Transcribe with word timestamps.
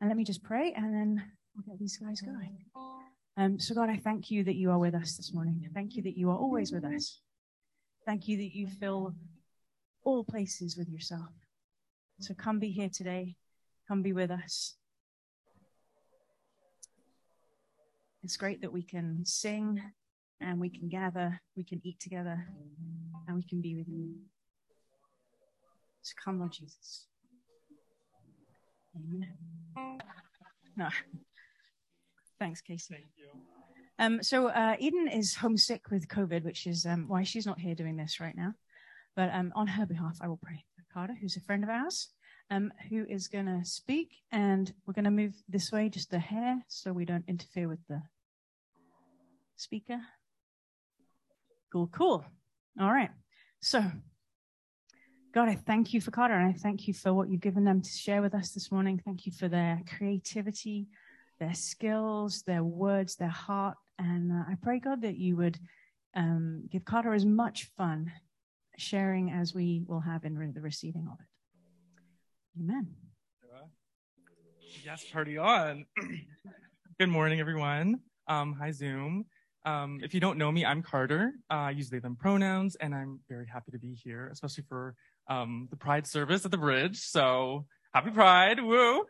And 0.00 0.10
let 0.10 0.16
me 0.16 0.24
just 0.24 0.42
pray 0.42 0.72
and 0.76 0.94
then 0.94 1.24
we'll 1.54 1.64
get 1.72 1.78
these 1.78 1.96
guys 1.96 2.20
going. 2.20 2.58
Um, 3.38 3.58
so, 3.58 3.74
God, 3.74 3.90
I 3.90 3.96
thank 3.96 4.30
you 4.30 4.44
that 4.44 4.56
you 4.56 4.70
are 4.70 4.78
with 4.78 4.94
us 4.94 5.16
this 5.16 5.32
morning. 5.32 5.68
Thank 5.74 5.96
you 5.96 6.02
that 6.02 6.16
you 6.16 6.30
are 6.30 6.36
always 6.36 6.72
with 6.72 6.84
us. 6.84 7.20
Thank 8.06 8.28
you 8.28 8.36
that 8.38 8.54
you 8.54 8.66
fill 8.66 9.14
all 10.04 10.24
places 10.24 10.76
with 10.76 10.88
yourself. 10.88 11.28
So, 12.20 12.34
come 12.34 12.58
be 12.58 12.70
here 12.70 12.88
today. 12.88 13.36
Come 13.88 14.02
be 14.02 14.12
with 14.12 14.30
us. 14.30 14.74
It's 18.22 18.36
great 18.36 18.62
that 18.62 18.72
we 18.72 18.82
can 18.82 19.24
sing 19.24 19.80
and 20.40 20.58
we 20.58 20.68
can 20.68 20.88
gather, 20.88 21.40
we 21.56 21.64
can 21.64 21.80
eat 21.84 22.00
together, 22.00 22.44
and 23.28 23.36
we 23.36 23.42
can 23.44 23.60
be 23.60 23.76
with 23.76 23.88
you. 23.88 24.14
So 26.02 26.14
come, 26.24 26.38
Lord 26.38 26.52
Jesus. 26.52 27.06
No. 30.76 30.88
Thanks, 32.38 32.60
Casey. 32.60 32.94
Thank. 32.94 33.06
Um, 33.98 34.22
so 34.22 34.48
uh, 34.48 34.76
Eden 34.78 35.08
is 35.08 35.34
homesick 35.34 35.90
with 35.90 36.08
COVID, 36.08 36.44
which 36.44 36.66
is 36.66 36.84
um, 36.84 37.08
why 37.08 37.22
she's 37.22 37.46
not 37.46 37.58
here 37.58 37.74
doing 37.74 37.96
this 37.96 38.20
right 38.20 38.36
now. 38.36 38.52
But 39.14 39.30
um, 39.32 39.52
on 39.56 39.66
her 39.66 39.86
behalf, 39.86 40.18
I 40.20 40.28
will 40.28 40.36
pray 40.36 40.64
for 40.76 40.84
Carter, 40.92 41.16
who's 41.18 41.36
a 41.36 41.40
friend 41.40 41.64
of 41.64 41.70
ours, 41.70 42.08
um, 42.50 42.72
who 42.90 43.06
is 43.08 43.28
going 43.28 43.46
to 43.46 43.64
speak, 43.64 44.16
and 44.30 44.70
we're 44.86 44.92
going 44.92 45.06
to 45.06 45.10
move 45.10 45.34
this 45.48 45.72
way 45.72 45.88
just 45.88 46.12
a 46.12 46.18
hair 46.18 46.62
so 46.68 46.92
we 46.92 47.06
don't 47.06 47.24
interfere 47.26 47.68
with 47.68 47.80
the 47.88 48.02
speaker. 49.56 50.00
Cool, 51.72 51.88
cool. 51.88 52.24
All 52.78 52.92
right. 52.92 53.10
So, 53.60 53.82
God, 55.36 55.50
I 55.50 55.54
thank 55.54 55.92
you 55.92 56.00
for 56.00 56.10
Carter, 56.10 56.32
and 56.32 56.48
I 56.48 56.54
thank 56.54 56.88
you 56.88 56.94
for 56.94 57.12
what 57.12 57.28
you've 57.28 57.42
given 57.42 57.62
them 57.62 57.82
to 57.82 57.90
share 57.90 58.22
with 58.22 58.34
us 58.34 58.52
this 58.52 58.72
morning. 58.72 58.98
Thank 59.04 59.26
you 59.26 59.32
for 59.32 59.48
their 59.48 59.82
creativity, 59.86 60.88
their 61.38 61.52
skills, 61.52 62.40
their 62.46 62.64
words, 62.64 63.16
their 63.16 63.28
heart. 63.28 63.76
And 63.98 64.32
uh, 64.32 64.44
I 64.48 64.54
pray, 64.62 64.78
God, 64.78 65.02
that 65.02 65.18
you 65.18 65.36
would 65.36 65.58
um, 66.14 66.62
give 66.72 66.86
Carter 66.86 67.12
as 67.12 67.26
much 67.26 67.68
fun 67.76 68.10
sharing 68.78 69.30
as 69.30 69.54
we 69.54 69.82
will 69.86 70.00
have 70.00 70.24
in 70.24 70.38
re- 70.38 70.50
the 70.50 70.62
receiving 70.62 71.06
of 71.06 71.18
it. 71.20 72.62
Amen. 72.62 72.88
Yes, 74.86 75.04
party 75.12 75.36
on. 75.36 75.84
Good 76.98 77.10
morning, 77.10 77.40
everyone. 77.40 78.00
Um, 78.26 78.54
hi, 78.54 78.70
Zoom. 78.70 79.26
Um, 79.66 80.00
if 80.02 80.14
you 80.14 80.20
don't 80.20 80.38
know 80.38 80.50
me, 80.50 80.64
I'm 80.64 80.82
Carter. 80.82 81.32
Uh, 81.50 81.54
I 81.54 81.70
use 81.72 81.90
they, 81.90 81.98
them 81.98 82.16
pronouns, 82.16 82.76
and 82.76 82.94
I'm 82.94 83.20
very 83.28 83.46
happy 83.46 83.72
to 83.72 83.78
be 83.78 83.92
here, 83.92 84.30
especially 84.32 84.64
for 84.66 84.94
um, 85.28 85.68
the 85.70 85.76
Pride 85.76 86.06
service 86.06 86.44
at 86.44 86.50
the 86.50 86.58
bridge. 86.58 86.98
So 86.98 87.66
happy 87.92 88.10
Pride, 88.10 88.60
woo! 88.60 89.04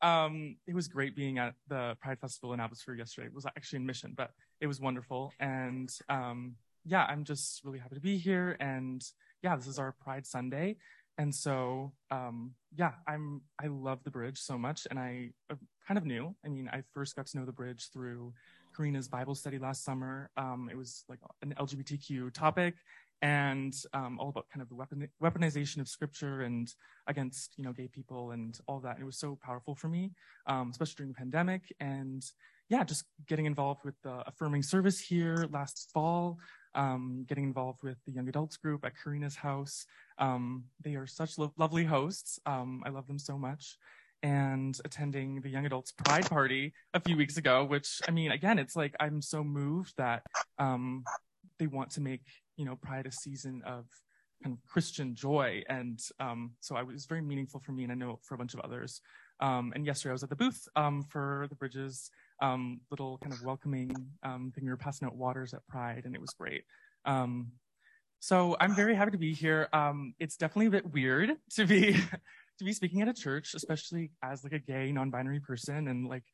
Um, 0.00 0.56
it 0.66 0.74
was 0.74 0.88
great 0.88 1.16
being 1.16 1.38
at 1.38 1.54
the 1.68 1.96
Pride 2.00 2.20
Festival 2.20 2.52
in 2.52 2.60
Abbotsford 2.60 2.98
yesterday. 2.98 3.26
It 3.26 3.34
was 3.34 3.46
actually 3.46 3.78
in 3.78 3.86
Mission, 3.86 4.14
but 4.16 4.30
it 4.60 4.66
was 4.66 4.80
wonderful. 4.80 5.32
And 5.40 5.90
um, 6.08 6.54
yeah, 6.84 7.04
I'm 7.04 7.24
just 7.24 7.64
really 7.64 7.78
happy 7.78 7.96
to 7.96 8.00
be 8.00 8.16
here. 8.16 8.56
And 8.60 9.02
yeah, 9.42 9.56
this 9.56 9.66
is 9.66 9.78
our 9.78 9.92
Pride 10.00 10.26
Sunday. 10.26 10.76
And 11.18 11.34
so, 11.34 11.92
um, 12.12 12.52
yeah, 12.76 12.92
I'm, 13.08 13.42
I 13.60 13.66
love 13.66 14.04
the 14.04 14.10
bridge 14.10 14.38
so 14.38 14.56
much. 14.56 14.86
And 14.88 15.00
I 15.00 15.30
uh, 15.50 15.56
kind 15.86 15.98
of 15.98 16.06
knew, 16.06 16.34
I 16.44 16.48
mean, 16.48 16.70
I 16.72 16.82
first 16.94 17.16
got 17.16 17.26
to 17.26 17.38
know 17.38 17.44
the 17.44 17.52
bridge 17.52 17.88
through 17.92 18.32
Karina's 18.76 19.08
Bible 19.08 19.34
study 19.34 19.58
last 19.58 19.84
summer. 19.84 20.30
Um, 20.36 20.68
it 20.70 20.76
was 20.76 21.04
like 21.08 21.18
an 21.42 21.54
LGBTQ 21.58 22.32
topic 22.32 22.74
and 23.22 23.74
um, 23.92 24.18
all 24.20 24.28
about 24.28 24.48
kind 24.48 24.62
of 24.62 24.68
the 24.68 24.74
weapon, 24.74 25.08
weaponization 25.22 25.80
of 25.80 25.88
scripture 25.88 26.42
and 26.42 26.72
against 27.06 27.54
you 27.56 27.64
know 27.64 27.72
gay 27.72 27.88
people 27.88 28.30
and 28.30 28.58
all 28.66 28.80
that. 28.80 28.94
And 28.94 29.02
it 29.02 29.06
was 29.06 29.18
so 29.18 29.38
powerful 29.42 29.74
for 29.74 29.88
me, 29.88 30.12
um, 30.46 30.70
especially 30.70 30.94
during 30.98 31.12
the 31.12 31.18
pandemic. 31.18 31.62
And 31.80 32.24
yeah, 32.68 32.84
just 32.84 33.04
getting 33.26 33.46
involved 33.46 33.84
with 33.84 33.94
the 34.02 34.22
affirming 34.26 34.62
service 34.62 35.00
here 35.00 35.46
last 35.50 35.90
fall, 35.92 36.38
um, 36.74 37.24
getting 37.28 37.44
involved 37.44 37.82
with 37.82 37.96
the 38.06 38.12
young 38.12 38.28
adults 38.28 38.56
group 38.56 38.84
at 38.84 38.92
Karina's 38.96 39.36
house. 39.36 39.86
Um, 40.18 40.64
they 40.82 40.94
are 40.94 41.06
such 41.06 41.38
lo- 41.38 41.52
lovely 41.56 41.84
hosts. 41.84 42.38
Um, 42.46 42.82
I 42.84 42.90
love 42.90 43.06
them 43.06 43.18
so 43.18 43.38
much. 43.38 43.78
And 44.22 44.78
attending 44.84 45.40
the 45.40 45.48
young 45.48 45.64
adults 45.64 45.92
pride 45.92 46.28
party 46.28 46.72
a 46.92 47.00
few 47.00 47.16
weeks 47.16 47.36
ago, 47.36 47.64
which 47.64 48.00
I 48.06 48.10
mean, 48.10 48.32
again, 48.32 48.58
it's 48.58 48.74
like 48.74 48.94
I'm 48.98 49.22
so 49.22 49.44
moved 49.44 49.94
that 49.96 50.22
um, 50.58 51.04
they 51.58 51.68
want 51.68 51.90
to 51.90 52.00
make 52.00 52.22
you 52.58 52.64
know 52.64 52.76
pride 52.76 53.06
a 53.06 53.12
season 53.12 53.62
of 53.64 53.86
kind 54.42 54.54
of 54.54 54.70
Christian 54.70 55.14
joy, 55.14 55.62
and 55.68 55.98
um, 56.20 56.52
so 56.60 56.76
I 56.76 56.82
was 56.82 57.06
very 57.06 57.22
meaningful 57.22 57.60
for 57.60 57.72
me, 57.72 57.84
and 57.84 57.92
I 57.92 57.94
know 57.94 58.18
for 58.22 58.34
a 58.34 58.38
bunch 58.38 58.54
of 58.54 58.60
others. 58.60 59.00
Um, 59.40 59.72
and 59.74 59.86
yesterday 59.86 60.10
I 60.10 60.12
was 60.12 60.24
at 60.24 60.30
the 60.30 60.36
booth 60.36 60.68
um, 60.74 61.04
for 61.04 61.46
the 61.48 61.54
Bridges 61.54 62.10
um, 62.42 62.80
little 62.90 63.18
kind 63.18 63.32
of 63.32 63.40
welcoming 63.42 63.94
um, 64.24 64.52
thing. 64.54 64.64
We 64.64 64.70
were 64.70 64.76
passing 64.76 65.06
out 65.06 65.16
waters 65.16 65.54
at 65.54 65.66
Pride, 65.68 66.02
and 66.04 66.14
it 66.14 66.20
was 66.20 66.30
great. 66.38 66.64
Um, 67.04 67.52
so 68.20 68.56
I'm 68.60 68.74
very 68.74 68.96
happy 68.96 69.12
to 69.12 69.18
be 69.18 69.32
here. 69.32 69.68
It's 70.18 70.36
definitely 70.36 70.66
a 70.66 70.70
bit 70.70 70.92
weird 70.92 71.36
to 71.54 71.64
be 71.64 71.92
to 72.58 72.64
be 72.64 72.72
speaking 72.72 73.00
at 73.00 73.08
a 73.08 73.14
church, 73.14 73.54
especially 73.54 74.10
as 74.24 74.42
like 74.42 74.52
a 74.52 74.58
gay 74.58 74.90
non-binary 74.90 75.40
person, 75.40 75.86
and 75.86 76.08
like 76.08 76.24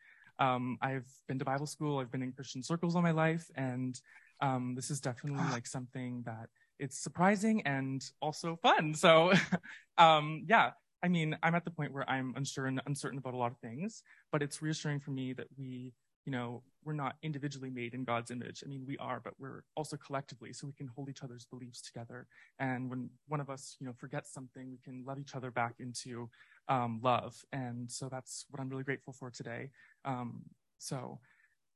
I've 0.41 1.06
been 1.28 1.38
to 1.38 1.44
Bible 1.44 1.66
school, 1.66 1.98
I've 1.98 2.10
been 2.10 2.22
in 2.22 2.32
Christian 2.32 2.62
circles 2.62 2.96
all 2.96 3.02
my 3.02 3.10
life, 3.10 3.46
and 3.54 3.98
um, 4.41 4.75
this 4.75 4.91
is 4.91 5.00
definitely 5.00 5.45
like 5.50 5.67
something 5.67 6.22
that 6.27 6.49
it's 6.78 6.99
surprising 6.99 7.62
and 7.62 8.05
also 8.21 8.56
fun. 8.56 8.95
So, 8.95 9.33
um, 9.99 10.45
yeah, 10.49 10.71
I 11.03 11.09
mean, 11.09 11.37
I'm 11.43 11.55
at 11.55 11.65
the 11.65 11.71
point 11.71 11.93
where 11.93 12.09
I'm 12.09 12.34
unsure 12.37 12.67
and 12.67 12.81
uncertain 12.87 13.19
about 13.19 13.34
a 13.34 13.37
lot 13.37 13.53
of 13.53 13.59
things, 13.59 14.03
but 14.33 14.43
it's 14.43 14.62
reassuring 14.62 15.00
for 15.00 15.11
me 15.11 15.34
that 15.34 15.47
we, 15.56 15.93
you 16.25 16.33
know, 16.33 16.62
we're 16.83 16.95
not 16.95 17.17
individually 17.22 17.71
made 17.71 17.93
in 17.95 18.05
God's 18.05 18.31
image. 18.31 18.62
I 18.65 18.69
mean, 18.69 18.84
we 18.87 18.97
are, 18.97 19.21
but 19.22 19.34
we're 19.39 19.65
also 19.77 19.97
collectively, 19.97 20.53
so 20.53 20.66
we 20.66 20.72
can 20.72 20.89
hold 20.89 21.11
each 21.11 21.22
other's 21.22 21.45
beliefs 21.45 21.83
together. 21.83 22.27
And 22.59 22.89
when 22.89 23.11
one 23.28 23.41
of 23.41 23.51
us, 23.51 23.77
you 23.78 23.87
know, 23.87 23.93
forgets 23.93 24.33
something, 24.33 24.71
we 24.71 24.78
can 24.83 25.05
love 25.06 25.19
each 25.19 25.34
other 25.34 25.51
back 25.51 25.75
into 25.78 26.31
um, 26.69 27.01
love. 27.03 27.37
And 27.53 27.91
so 27.91 28.09
that's 28.09 28.47
what 28.51 28.61
I'm 28.61 28.71
really 28.71 28.84
grateful 28.84 29.12
for 29.12 29.31
today. 29.31 29.71
Um, 30.05 30.45
so, 30.78 31.21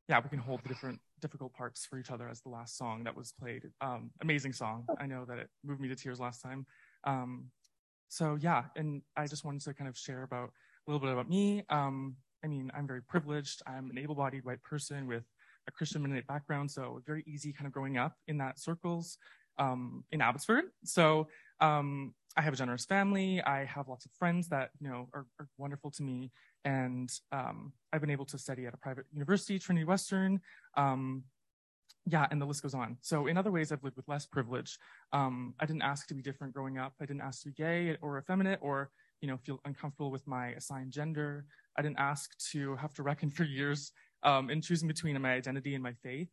yeah, 0.08 0.20
we 0.20 0.30
can 0.30 0.38
hold 0.38 0.62
the 0.62 0.68
different 0.68 1.00
difficult 1.20 1.52
parts 1.52 1.86
for 1.86 1.98
each 1.98 2.10
other 2.10 2.28
as 2.28 2.40
the 2.40 2.48
last 2.48 2.76
song 2.76 3.04
that 3.04 3.16
was 3.16 3.32
played. 3.32 3.64
Um, 3.80 4.10
amazing 4.20 4.52
song. 4.52 4.86
I 5.00 5.06
know 5.06 5.24
that 5.26 5.38
it 5.38 5.48
moved 5.64 5.80
me 5.80 5.88
to 5.88 5.96
tears 5.96 6.20
last 6.20 6.40
time. 6.40 6.66
Um, 7.04 7.50
so 8.08 8.36
yeah, 8.40 8.64
and 8.76 9.02
I 9.16 9.26
just 9.26 9.44
wanted 9.44 9.62
to 9.62 9.74
kind 9.74 9.88
of 9.88 9.96
share 9.96 10.22
about 10.22 10.48
a 10.48 10.90
little 10.90 11.00
bit 11.00 11.12
about 11.12 11.28
me. 11.28 11.64
Um, 11.68 12.16
I 12.44 12.46
mean, 12.46 12.70
I'm 12.74 12.86
very 12.86 13.02
privileged. 13.02 13.62
I'm 13.66 13.90
an 13.90 13.98
able-bodied 13.98 14.44
white 14.44 14.62
person 14.62 15.06
with 15.06 15.24
a 15.66 15.72
Christian 15.72 16.02
Mennonite 16.02 16.26
background, 16.26 16.70
so 16.70 17.02
very 17.06 17.24
easy 17.26 17.52
kind 17.52 17.66
of 17.66 17.72
growing 17.72 17.98
up 17.98 18.14
in 18.26 18.38
that 18.38 18.58
circles 18.58 19.18
um, 19.58 20.04
in 20.12 20.20
Abbotsford. 20.20 20.64
So 20.84 21.28
um, 21.60 22.14
I 22.36 22.42
have 22.42 22.52
a 22.52 22.56
generous 22.56 22.84
family. 22.84 23.42
I 23.42 23.64
have 23.64 23.88
lots 23.88 24.04
of 24.04 24.12
friends 24.12 24.48
that 24.48 24.70
you 24.80 24.88
know 24.88 25.08
are, 25.12 25.26
are 25.40 25.48
wonderful 25.56 25.90
to 25.92 26.02
me, 26.02 26.30
and 26.64 27.10
um, 27.32 27.72
I've 27.92 28.00
been 28.00 28.10
able 28.10 28.26
to 28.26 28.38
study 28.38 28.66
at 28.66 28.74
a 28.74 28.76
private 28.76 29.06
university, 29.12 29.58
Trinity 29.58 29.84
Western. 29.84 30.40
Um, 30.76 31.24
yeah, 32.06 32.26
and 32.30 32.40
the 32.40 32.46
list 32.46 32.62
goes 32.62 32.74
on. 32.74 32.96
So 33.02 33.26
in 33.26 33.36
other 33.36 33.50
ways, 33.50 33.70
I've 33.70 33.82
lived 33.84 33.96
with 33.96 34.08
less 34.08 34.24
privilege. 34.24 34.78
Um, 35.12 35.54
I 35.60 35.66
didn't 35.66 35.82
ask 35.82 36.06
to 36.08 36.14
be 36.14 36.22
different 36.22 36.54
growing 36.54 36.78
up. 36.78 36.94
I 37.00 37.06
didn't 37.06 37.22
ask 37.22 37.42
to 37.42 37.48
be 37.48 37.54
gay 37.54 37.96
or 38.00 38.18
effeminate 38.18 38.60
or 38.62 38.90
you 39.20 39.28
know 39.28 39.36
feel 39.36 39.60
uncomfortable 39.64 40.10
with 40.10 40.26
my 40.26 40.48
assigned 40.50 40.92
gender. 40.92 41.44
I 41.76 41.82
didn't 41.82 41.98
ask 41.98 42.30
to 42.52 42.76
have 42.76 42.94
to 42.94 43.02
reckon 43.02 43.30
for 43.30 43.44
years 43.44 43.92
um, 44.22 44.50
in 44.50 44.60
choosing 44.62 44.88
between 44.88 45.20
my 45.20 45.34
identity 45.34 45.74
and 45.74 45.82
my 45.82 45.92
faith. 46.02 46.28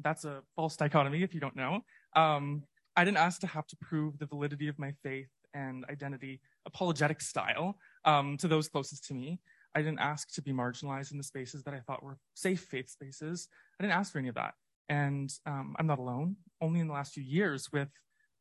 That's 0.00 0.24
a 0.24 0.42
false 0.56 0.76
dichotomy 0.76 1.22
if 1.22 1.34
you 1.34 1.40
don't 1.40 1.56
know. 1.56 1.84
Um, 2.16 2.64
I 2.96 3.04
didn't 3.04 3.18
ask 3.18 3.40
to 3.40 3.46
have 3.46 3.66
to 3.68 3.76
prove 3.76 4.18
the 4.18 4.26
validity 4.26 4.68
of 4.68 4.78
my 4.78 4.92
faith 5.02 5.30
and 5.54 5.84
identity 5.90 6.40
apologetic 6.66 7.20
style 7.20 7.78
um, 8.04 8.36
to 8.38 8.48
those 8.48 8.68
closest 8.68 9.06
to 9.06 9.14
me. 9.14 9.40
I 9.74 9.80
didn't 9.80 10.00
ask 10.00 10.32
to 10.34 10.42
be 10.42 10.52
marginalized 10.52 11.12
in 11.12 11.18
the 11.18 11.24
spaces 11.24 11.62
that 11.64 11.74
I 11.74 11.80
thought 11.80 12.02
were 12.02 12.18
safe 12.34 12.60
faith 12.60 12.90
spaces. 12.90 13.48
I 13.78 13.84
didn't 13.84 13.96
ask 13.96 14.12
for 14.12 14.18
any 14.18 14.28
of 14.28 14.34
that. 14.34 14.54
And 14.88 15.32
um, 15.46 15.74
I'm 15.78 15.86
not 15.86 15.98
alone. 15.98 16.36
Only 16.60 16.80
in 16.80 16.88
the 16.88 16.92
last 16.92 17.14
few 17.14 17.22
years, 17.22 17.72
with 17.72 17.88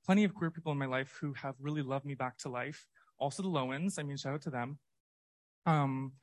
plenty 0.06 0.24
of 0.25 0.33
queer 0.33 0.51
people 0.51 0.71
in 0.71 0.77
my 0.77 0.86
life 0.86 1.18
who 1.21 1.33
have 1.33 1.56
really 1.59 1.81
loved 1.81 2.06
me 2.06 2.15
back 2.15 2.38
to 2.39 2.50
life. 2.50 2.86
Also, 3.18 3.44
the 3.44 3.50
Lowens. 3.50 3.98
I 3.98 4.03
mean, 4.03 4.18
shout 4.18 4.33
out 4.33 4.42
to 4.42 4.50
them. 4.50 4.80
Um, 5.65 6.13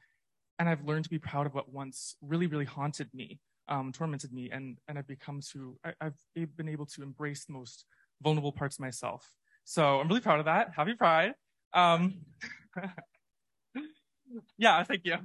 and 0.58 0.68
I've 0.68 0.84
learned 0.84 1.04
to 1.04 1.10
be 1.10 1.18
proud 1.18 1.46
of 1.46 1.54
what 1.54 1.72
once 1.72 2.16
really, 2.20 2.46
really 2.46 2.64
haunted 2.64 3.08
me, 3.14 3.38
um, 3.68 3.92
tormented 3.92 4.32
me, 4.32 4.50
and 4.50 4.78
and 4.88 4.98
I've 4.98 5.06
become 5.06 5.40
to. 5.52 5.78
I, 5.84 5.92
I've 6.00 6.56
been 6.56 6.68
able 6.68 6.86
to 6.86 7.02
embrace 7.02 7.44
the 7.44 7.52
most 7.52 7.84
vulnerable 8.22 8.52
parts 8.52 8.76
of 8.76 8.80
myself. 8.80 9.28
So 9.64 10.00
I'm 10.00 10.08
really 10.08 10.20
proud 10.20 10.38
of 10.38 10.46
that. 10.46 10.72
Happy 10.74 10.94
Pride. 10.94 11.34
Um, 11.72 12.20
yeah, 14.58 14.82
thank 14.84 15.02
you. 15.04 15.16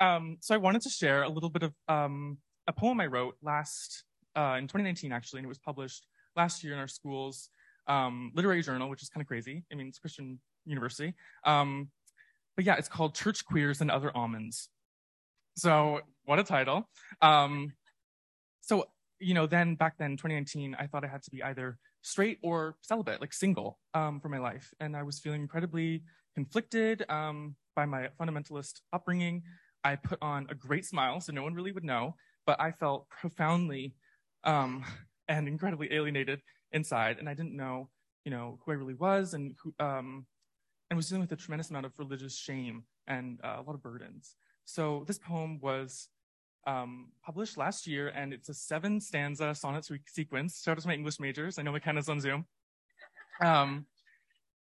Um, 0.00 0.38
so 0.40 0.54
I 0.54 0.58
wanted 0.58 0.82
to 0.82 0.90
share 0.90 1.22
a 1.22 1.28
little 1.28 1.50
bit 1.50 1.62
of 1.62 1.74
um, 1.88 2.38
a 2.66 2.72
poem 2.72 3.00
I 3.00 3.06
wrote 3.06 3.36
last 3.42 4.04
uh, 4.36 4.56
in 4.58 4.64
2019, 4.64 5.12
actually, 5.12 5.38
and 5.38 5.46
it 5.46 5.48
was 5.48 5.58
published 5.58 6.06
last 6.36 6.62
year 6.62 6.72
in 6.72 6.78
our 6.78 6.88
school's 6.88 7.50
um, 7.88 8.30
literary 8.34 8.62
journal, 8.62 8.88
which 8.88 9.02
is 9.02 9.08
kind 9.08 9.20
of 9.20 9.26
crazy. 9.26 9.64
I 9.72 9.74
mean, 9.74 9.88
it's 9.88 9.98
Christian 9.98 10.38
University. 10.66 11.14
Um, 11.44 11.90
but 12.56 12.64
yeah, 12.64 12.76
it's 12.76 12.88
called 12.88 13.14
Church 13.14 13.44
Queers 13.44 13.80
and 13.80 13.90
Other 13.90 14.14
Almonds. 14.16 14.68
So 15.56 16.00
what 16.24 16.38
a 16.38 16.44
title. 16.44 16.88
Um, 17.20 17.72
so, 18.60 18.84
you 19.20 19.34
know, 19.34 19.46
then 19.46 19.74
back 19.74 19.98
then, 19.98 20.12
2019, 20.12 20.76
I 20.78 20.86
thought 20.86 21.04
I 21.04 21.08
had 21.08 21.22
to 21.22 21.30
be 21.30 21.42
either 21.42 21.78
straight 22.02 22.38
or 22.42 22.76
celibate, 22.82 23.20
like 23.20 23.32
single, 23.32 23.78
um, 23.94 24.20
for 24.20 24.28
my 24.28 24.38
life. 24.38 24.72
And 24.80 24.96
I 24.96 25.02
was 25.02 25.18
feeling 25.18 25.42
incredibly 25.42 26.02
conflicted 26.34 27.04
um, 27.08 27.56
by 27.74 27.84
my 27.84 28.08
fundamentalist 28.20 28.80
upbringing. 28.92 29.42
I 29.84 29.96
put 29.96 30.18
on 30.22 30.46
a 30.50 30.54
great 30.54 30.84
smile 30.84 31.20
so 31.20 31.32
no 31.32 31.42
one 31.42 31.54
really 31.54 31.72
would 31.72 31.84
know, 31.84 32.14
but 32.46 32.60
I 32.60 32.72
felt 32.72 33.08
profoundly 33.08 33.94
um, 34.44 34.84
and 35.28 35.48
incredibly 35.48 35.92
alienated 35.92 36.40
inside. 36.72 37.18
And 37.18 37.28
I 37.28 37.34
didn't 37.34 37.56
know, 37.56 37.90
you 38.24 38.30
know, 38.30 38.58
who 38.64 38.72
I 38.72 38.74
really 38.74 38.94
was 38.94 39.34
and 39.34 39.54
who, 39.62 39.74
um, 39.80 40.26
and 40.90 40.96
was 40.96 41.08
dealing 41.08 41.22
with 41.22 41.32
a 41.32 41.36
tremendous 41.36 41.70
amount 41.70 41.86
of 41.86 41.92
religious 41.98 42.36
shame 42.36 42.84
and 43.06 43.40
uh, 43.44 43.56
a 43.58 43.62
lot 43.62 43.74
of 43.74 43.82
burdens. 43.82 44.36
So 44.64 45.04
this 45.06 45.18
poem 45.18 45.60
was 45.60 46.08
um, 46.68 47.08
published 47.24 47.56
last 47.56 47.86
year, 47.86 48.08
and 48.08 48.32
it's 48.34 48.50
a 48.50 48.54
seven 48.54 49.00
stanza 49.00 49.54
sonnet 49.54 49.88
sequence. 50.06 50.62
Shout 50.62 50.76
out 50.76 50.82
to 50.82 50.88
my 50.88 50.94
English 50.94 51.18
majors. 51.18 51.58
I 51.58 51.62
know 51.62 51.72
McKenna's 51.72 52.10
on 52.10 52.20
Zoom. 52.20 52.44
Um, 53.40 53.86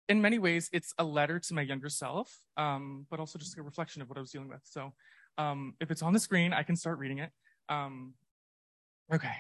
in 0.09 0.21
many 0.21 0.39
ways, 0.39 0.69
it's 0.75 0.93
a 0.99 1.05
letter 1.05 1.39
to 1.39 1.55
my 1.55 1.63
younger 1.63 1.89
self, 1.89 2.39
um, 2.59 3.07
but 3.11 3.19
also 3.19 3.39
just 3.39 3.57
a 3.57 3.63
reflection 3.63 4.03
of 4.03 4.11
what 4.11 4.19
I 4.19 4.21
was 4.21 4.31
dealing 4.31 4.49
with. 4.49 4.61
So 4.65 4.93
um, 5.39 5.75
if 5.81 5.91
it's 5.91 6.03
on 6.03 6.13
the 6.13 6.21
screen, 6.21 6.53
I 6.53 6.63
can 6.63 6.77
start 6.77 6.99
reading 6.99 7.19
it. 7.19 7.31
Um, 7.71 8.13
okay. 9.13 9.35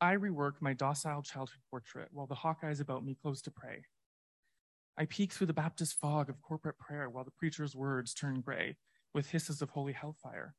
I 0.00 0.16
rework 0.16 0.54
my 0.60 0.72
docile 0.72 1.22
childhood 1.22 1.60
portrait 1.70 2.08
while 2.10 2.26
the 2.26 2.34
hawkeyes 2.34 2.80
about 2.80 3.04
me 3.04 3.16
close 3.20 3.40
to 3.42 3.50
prey. 3.52 3.84
I 4.98 5.04
peek 5.04 5.32
through 5.32 5.46
the 5.46 5.52
Baptist 5.52 5.94
fog 6.00 6.28
of 6.28 6.42
corporate 6.42 6.78
prayer 6.78 7.08
while 7.08 7.24
the 7.24 7.30
preacher's 7.30 7.76
words 7.76 8.12
turn 8.12 8.40
gray 8.40 8.76
with 9.14 9.30
hisses 9.30 9.62
of 9.62 9.70
holy 9.70 9.92
hellfire. 9.92 10.54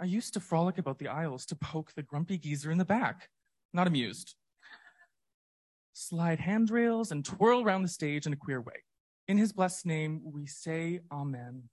I 0.00 0.04
used 0.04 0.34
to 0.34 0.40
frolic 0.40 0.78
about 0.78 0.98
the 0.98 1.08
aisles 1.08 1.46
to 1.46 1.56
poke 1.56 1.92
the 1.94 2.02
grumpy 2.02 2.38
geezer 2.38 2.70
in 2.70 2.78
the 2.78 2.84
back, 2.84 3.28
not 3.72 3.86
amused. 3.86 4.34
Slide 5.92 6.40
handrails 6.40 7.12
and 7.12 7.24
twirl 7.24 7.64
round 7.64 7.84
the 7.84 7.88
stage 7.88 8.26
in 8.26 8.32
a 8.32 8.36
queer 8.36 8.60
way. 8.60 8.84
In 9.28 9.38
his 9.38 9.52
blessed 9.52 9.86
name, 9.86 10.20
we 10.24 10.46
say 10.46 11.00
Amen. 11.12 11.68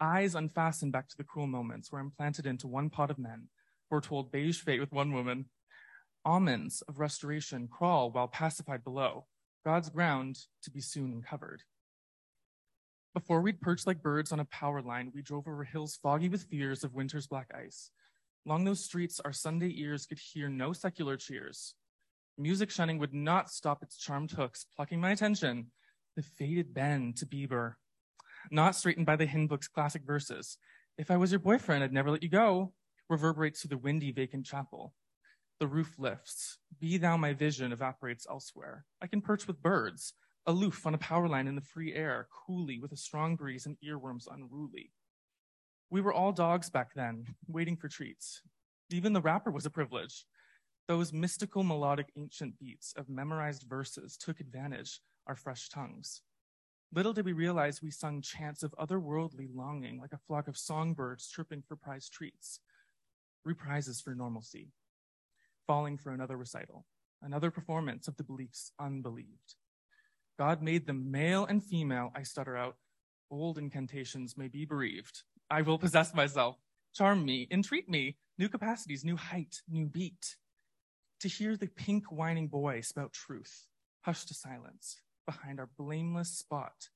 Eyes 0.00 0.34
unfastened 0.34 0.92
back 0.92 1.08
to 1.08 1.16
the 1.16 1.24
cruel 1.24 1.46
moments 1.46 1.90
where 1.90 2.00
I'm 2.00 2.10
planted 2.10 2.46
into 2.46 2.66
one 2.66 2.90
pot 2.90 3.10
of 3.10 3.18
men, 3.18 3.48
foretold 3.88 4.30
beige 4.30 4.60
fate 4.60 4.80
with 4.80 4.92
one 4.92 5.12
woman. 5.12 5.46
Almonds 6.24 6.82
of 6.88 6.98
restoration 6.98 7.68
crawl 7.68 8.10
while 8.10 8.28
pacified 8.28 8.84
below, 8.84 9.26
God's 9.64 9.88
ground 9.88 10.38
to 10.62 10.70
be 10.70 10.80
soon 10.80 11.12
uncovered. 11.12 11.62
Before 13.16 13.40
we'd 13.40 13.62
perched 13.62 13.86
like 13.86 14.02
birds 14.02 14.30
on 14.30 14.40
a 14.40 14.44
power 14.44 14.82
line, 14.82 15.10
we 15.14 15.22
drove 15.22 15.48
over 15.48 15.64
hills 15.64 15.98
foggy 16.02 16.28
with 16.28 16.42
fears 16.50 16.84
of 16.84 16.92
winter's 16.92 17.26
black 17.26 17.50
ice. 17.54 17.90
Along 18.44 18.64
those 18.64 18.84
streets, 18.84 19.20
our 19.20 19.32
Sunday 19.32 19.72
ears 19.74 20.04
could 20.04 20.18
hear 20.18 20.50
no 20.50 20.74
secular 20.74 21.16
cheers. 21.16 21.72
Music 22.36 22.70
shunning 22.70 22.98
would 22.98 23.14
not 23.14 23.48
stop 23.48 23.82
its 23.82 23.96
charmed 23.96 24.32
hooks, 24.32 24.66
plucking 24.76 25.00
my 25.00 25.12
attention. 25.12 25.70
The 26.14 26.24
faded 26.24 26.74
bend 26.74 27.16
to 27.16 27.26
Bieber, 27.26 27.76
not 28.50 28.76
straightened 28.76 29.06
by 29.06 29.16
the 29.16 29.24
hymn 29.24 29.46
book's 29.46 29.66
classic 29.66 30.02
verses. 30.04 30.58
If 30.98 31.10
I 31.10 31.16
was 31.16 31.32
your 31.32 31.40
boyfriend, 31.40 31.82
I'd 31.82 31.94
never 31.94 32.10
let 32.10 32.22
you 32.22 32.28
go, 32.28 32.74
reverberates 33.08 33.62
through 33.62 33.70
the 33.70 33.78
windy, 33.78 34.12
vacant 34.12 34.44
chapel. 34.44 34.92
The 35.58 35.68
roof 35.68 35.94
lifts. 35.98 36.58
Be 36.78 36.98
thou 36.98 37.16
my 37.16 37.32
vision 37.32 37.72
evaporates 37.72 38.26
elsewhere. 38.28 38.84
I 39.00 39.06
can 39.06 39.22
perch 39.22 39.46
with 39.46 39.62
birds, 39.62 40.12
aloof 40.46 40.86
on 40.86 40.94
a 40.94 40.98
power 40.98 41.28
line 41.28 41.48
in 41.48 41.56
the 41.56 41.60
free 41.60 41.92
air, 41.94 42.28
coolly 42.30 42.78
with 42.78 42.92
a 42.92 42.96
strong 42.96 43.36
breeze 43.36 43.66
and 43.66 43.76
earworms 43.84 44.26
unruly. 44.30 44.92
We 45.90 46.00
were 46.00 46.12
all 46.12 46.32
dogs 46.32 46.70
back 46.70 46.94
then, 46.94 47.26
waiting 47.48 47.76
for 47.76 47.88
treats. 47.88 48.42
Even 48.90 49.12
the 49.12 49.20
rapper 49.20 49.50
was 49.50 49.66
a 49.66 49.70
privilege. 49.70 50.24
Those 50.86 51.12
mystical 51.12 51.64
melodic 51.64 52.12
ancient 52.16 52.58
beats 52.58 52.92
of 52.96 53.08
memorized 53.08 53.64
verses 53.68 54.16
took 54.16 54.38
advantage 54.38 55.00
our 55.26 55.34
fresh 55.34 55.68
tongues. 55.68 56.22
Little 56.94 57.12
did 57.12 57.24
we 57.24 57.32
realize 57.32 57.82
we 57.82 57.90
sung 57.90 58.22
chants 58.22 58.62
of 58.62 58.74
otherworldly 58.78 59.48
longing 59.52 60.00
like 60.00 60.12
a 60.12 60.20
flock 60.28 60.46
of 60.46 60.56
songbirds 60.56 61.28
chirping 61.28 61.62
for 61.66 61.74
prize 61.74 62.08
treats, 62.08 62.60
reprises 63.46 64.00
for 64.00 64.14
normalcy, 64.14 64.70
falling 65.66 65.98
for 65.98 66.12
another 66.12 66.36
recital, 66.36 66.86
another 67.22 67.50
performance 67.50 68.06
of 68.06 68.16
the 68.16 68.22
beliefs 68.22 68.70
unbelieved. 68.78 69.56
God 70.38 70.62
made 70.62 70.86
them 70.86 71.10
male 71.10 71.46
and 71.46 71.64
female, 71.64 72.12
I 72.14 72.22
stutter 72.22 72.56
out. 72.56 72.76
Old 73.30 73.58
incantations 73.58 74.36
may 74.36 74.48
be 74.48 74.64
bereaved. 74.64 75.22
I 75.50 75.62
will 75.62 75.78
possess 75.78 76.14
myself. 76.14 76.56
Charm 76.94 77.24
me, 77.24 77.48
entreat 77.50 77.88
me. 77.88 78.16
New 78.38 78.48
capacities, 78.48 79.04
new 79.04 79.16
height, 79.16 79.62
new 79.68 79.86
beat. 79.86 80.36
To 81.20 81.28
hear 81.28 81.56
the 81.56 81.68
pink 81.68 82.12
whining 82.12 82.48
boy 82.48 82.82
spout 82.82 83.12
truth, 83.12 83.66
hushed 84.02 84.28
to 84.28 84.34
silence. 84.34 85.00
Behind 85.26 85.58
our 85.58 85.70
blameless 85.78 86.28
spot, 86.28 86.90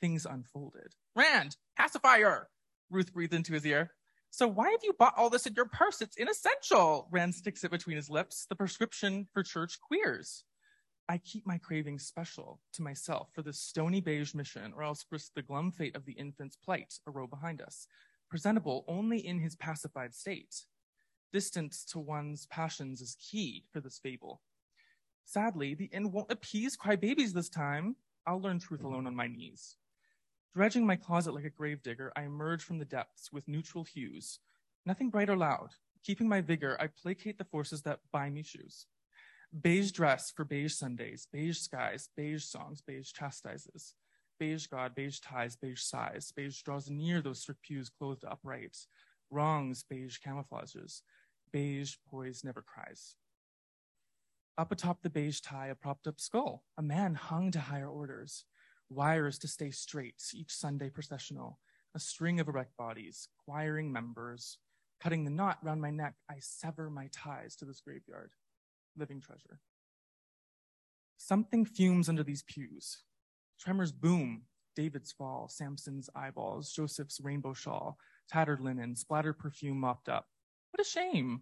things 0.00 0.24
unfolded. 0.24 0.94
Rand, 1.14 1.56
pacifier! 1.76 2.48
Ruth 2.88 3.12
breathed 3.12 3.34
into 3.34 3.52
his 3.52 3.66
ear. 3.66 3.90
So 4.30 4.46
why 4.46 4.70
have 4.70 4.84
you 4.84 4.92
bought 4.98 5.14
all 5.16 5.30
this 5.30 5.46
in 5.46 5.54
your 5.54 5.66
purse? 5.66 6.00
It's 6.00 6.16
inessential. 6.16 7.08
Rand 7.10 7.34
sticks 7.34 7.64
it 7.64 7.70
between 7.70 7.96
his 7.96 8.08
lips. 8.08 8.46
The 8.48 8.56
prescription 8.56 9.26
for 9.32 9.42
church 9.42 9.78
queers. 9.80 10.44
I 11.08 11.18
keep 11.18 11.46
my 11.46 11.58
cravings 11.58 12.04
special 12.04 12.60
to 12.72 12.82
myself 12.82 13.28
for 13.32 13.42
this 13.42 13.60
stony 13.60 14.00
beige 14.00 14.34
mission, 14.34 14.72
or 14.76 14.82
else 14.82 15.06
risk 15.10 15.34
the 15.34 15.42
glum 15.42 15.70
fate 15.70 15.94
of 15.94 16.04
the 16.04 16.14
infant's 16.14 16.56
plight, 16.56 16.94
a 17.06 17.12
row 17.12 17.28
behind 17.28 17.62
us, 17.62 17.86
presentable 18.28 18.84
only 18.88 19.24
in 19.24 19.38
his 19.38 19.54
pacified 19.54 20.14
state. 20.14 20.64
Distance 21.32 21.84
to 21.92 22.00
one's 22.00 22.46
passions 22.46 23.00
is 23.00 23.16
key 23.20 23.64
for 23.72 23.80
this 23.80 24.00
fable. 24.02 24.42
Sadly, 25.24 25.74
the 25.74 25.90
end 25.92 26.12
won't 26.12 26.32
appease 26.32 26.76
crybabies 26.76 27.32
this 27.32 27.48
time. 27.48 27.94
I'll 28.26 28.40
learn 28.40 28.58
truth 28.58 28.80
mm-hmm. 28.80 28.88
alone 28.88 29.06
on 29.06 29.14
my 29.14 29.28
knees. 29.28 29.76
Dredging 30.54 30.86
my 30.86 30.96
closet 30.96 31.34
like 31.34 31.44
a 31.44 31.50
gravedigger, 31.50 32.12
I 32.16 32.22
emerge 32.22 32.62
from 32.62 32.78
the 32.78 32.84
depths 32.84 33.30
with 33.32 33.46
neutral 33.46 33.84
hues. 33.84 34.40
Nothing 34.84 35.10
bright 35.10 35.30
or 35.30 35.36
loud. 35.36 35.70
Keeping 36.02 36.28
my 36.28 36.40
vigor, 36.40 36.76
I 36.80 36.88
placate 36.88 37.38
the 37.38 37.44
forces 37.44 37.82
that 37.82 38.00
buy 38.10 38.30
me 38.30 38.42
shoes. 38.42 38.86
Beige 39.62 39.92
dress 39.92 40.30
for 40.30 40.44
beige 40.44 40.74
Sundays, 40.74 41.28
beige 41.32 41.56
skies, 41.58 42.10
beige 42.14 42.44
songs, 42.44 42.82
beige 42.82 43.12
chastises. 43.12 43.94
Beige 44.38 44.66
God, 44.66 44.94
beige 44.94 45.20
ties, 45.20 45.56
beige 45.56 45.80
sighs. 45.80 46.30
Beige 46.30 46.60
draws 46.62 46.90
near 46.90 47.22
those 47.22 47.40
strict 47.40 47.62
pews 47.62 47.88
clothed 47.88 48.24
upright. 48.24 48.76
Wrongs, 49.30 49.82
beige 49.88 50.18
camouflages. 50.18 51.00
Beige 51.52 51.96
poise 52.10 52.44
never 52.44 52.60
cries. 52.60 53.16
Up 54.58 54.72
atop 54.72 55.00
the 55.02 55.08
beige 55.08 55.40
tie, 55.40 55.68
a 55.68 55.74
propped 55.74 56.06
up 56.06 56.20
skull. 56.20 56.64
A 56.76 56.82
man 56.82 57.14
hung 57.14 57.50
to 57.52 57.60
higher 57.60 57.88
orders. 57.88 58.44
Wires 58.90 59.38
to 59.38 59.48
stay 59.48 59.70
straight, 59.70 60.22
each 60.34 60.54
Sunday 60.54 60.90
processional. 60.90 61.60
A 61.94 61.98
string 61.98 62.40
of 62.40 62.48
erect 62.48 62.76
bodies, 62.76 63.28
choiring 63.46 63.90
members. 63.90 64.58
Cutting 65.00 65.24
the 65.24 65.30
knot 65.30 65.58
round 65.62 65.80
my 65.80 65.90
neck, 65.90 66.16
I 66.28 66.36
sever 66.40 66.90
my 66.90 67.08
ties 67.10 67.56
to 67.56 67.64
this 67.64 67.80
graveyard 67.80 68.32
living 68.96 69.20
treasure. 69.20 69.60
Something 71.16 71.64
fumes 71.64 72.08
under 72.08 72.22
these 72.22 72.42
pews. 72.42 72.98
Tremors 73.58 73.92
boom, 73.92 74.42
David's 74.74 75.12
fall, 75.12 75.48
Samson's 75.48 76.10
eyeballs, 76.14 76.70
Joseph's 76.70 77.20
rainbow 77.20 77.54
shawl, 77.54 77.98
tattered 78.28 78.60
linen, 78.60 78.94
splattered 78.94 79.38
perfume 79.38 79.80
mopped 79.80 80.08
up. 80.08 80.26
What 80.70 80.86
a 80.86 80.88
shame! 80.88 81.40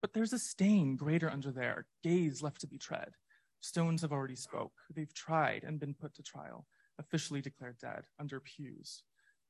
But 0.00 0.12
there's 0.12 0.32
a 0.32 0.38
stain 0.38 0.96
greater 0.96 1.28
under 1.28 1.50
there, 1.50 1.86
gaze 2.04 2.42
left 2.42 2.60
to 2.60 2.68
be 2.68 2.78
tread. 2.78 3.14
Stones 3.60 4.02
have 4.02 4.12
already 4.12 4.36
spoke. 4.36 4.74
They've 4.94 5.12
tried 5.12 5.64
and 5.64 5.80
been 5.80 5.94
put 5.94 6.14
to 6.14 6.22
trial, 6.22 6.66
officially 6.98 7.40
declared 7.40 7.78
dead, 7.78 8.04
under 8.20 8.38
pews. 8.40 9.02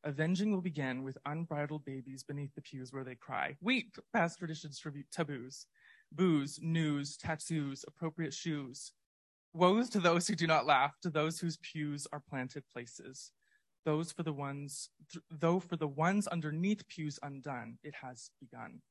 Avenging 0.05 0.53
will 0.53 0.63
begin 0.63 1.03
with 1.03 1.19
unbridled 1.27 1.85
babies 1.85 2.23
beneath 2.23 2.55
the 2.55 2.63
pews 2.63 2.93
where 2.93 3.05
they 3.05 3.17
cry, 3.17 3.57
Weep, 3.61 3.97
past 4.13 4.39
traditions, 4.39 4.79
tribute, 4.79 5.11
taboos 5.11 5.67
booze, 6.13 6.59
news, 6.63 7.17
tattoos, 7.17 7.85
appropriate 7.87 8.35
shoes. 8.35 8.93
Woes 9.53 9.89
to 9.91 10.01
those 10.01 10.29
who 10.29 10.35
do 10.35 10.47
not 10.47 10.67
laugh, 10.67 10.95
to 11.03 11.11
those 11.11 11.39
whose 11.39 11.59
pews 11.59 12.07
are 12.13 12.23
planted 12.29 12.65
places. 12.73 13.33
Those 13.85 14.13
for 14.13 14.23
the 14.23 14.33
ones, 14.33 14.91
th- 15.13 15.23
though 15.31 15.61
for 15.61 15.77
the 15.77 15.89
ones 15.89 16.27
underneath 16.27 16.87
pews 16.89 17.19
undone, 17.23 17.79
it 17.83 17.95
has 18.03 18.31
begun. 18.41 18.83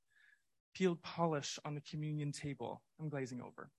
Peeled 0.74 1.02
polish 1.04 1.60
on 1.66 1.76
the 1.76 1.82
communion 1.82 2.32
table, 2.32 2.82
I'm 3.00 3.10
glazing 3.10 3.42
over. 3.42 3.70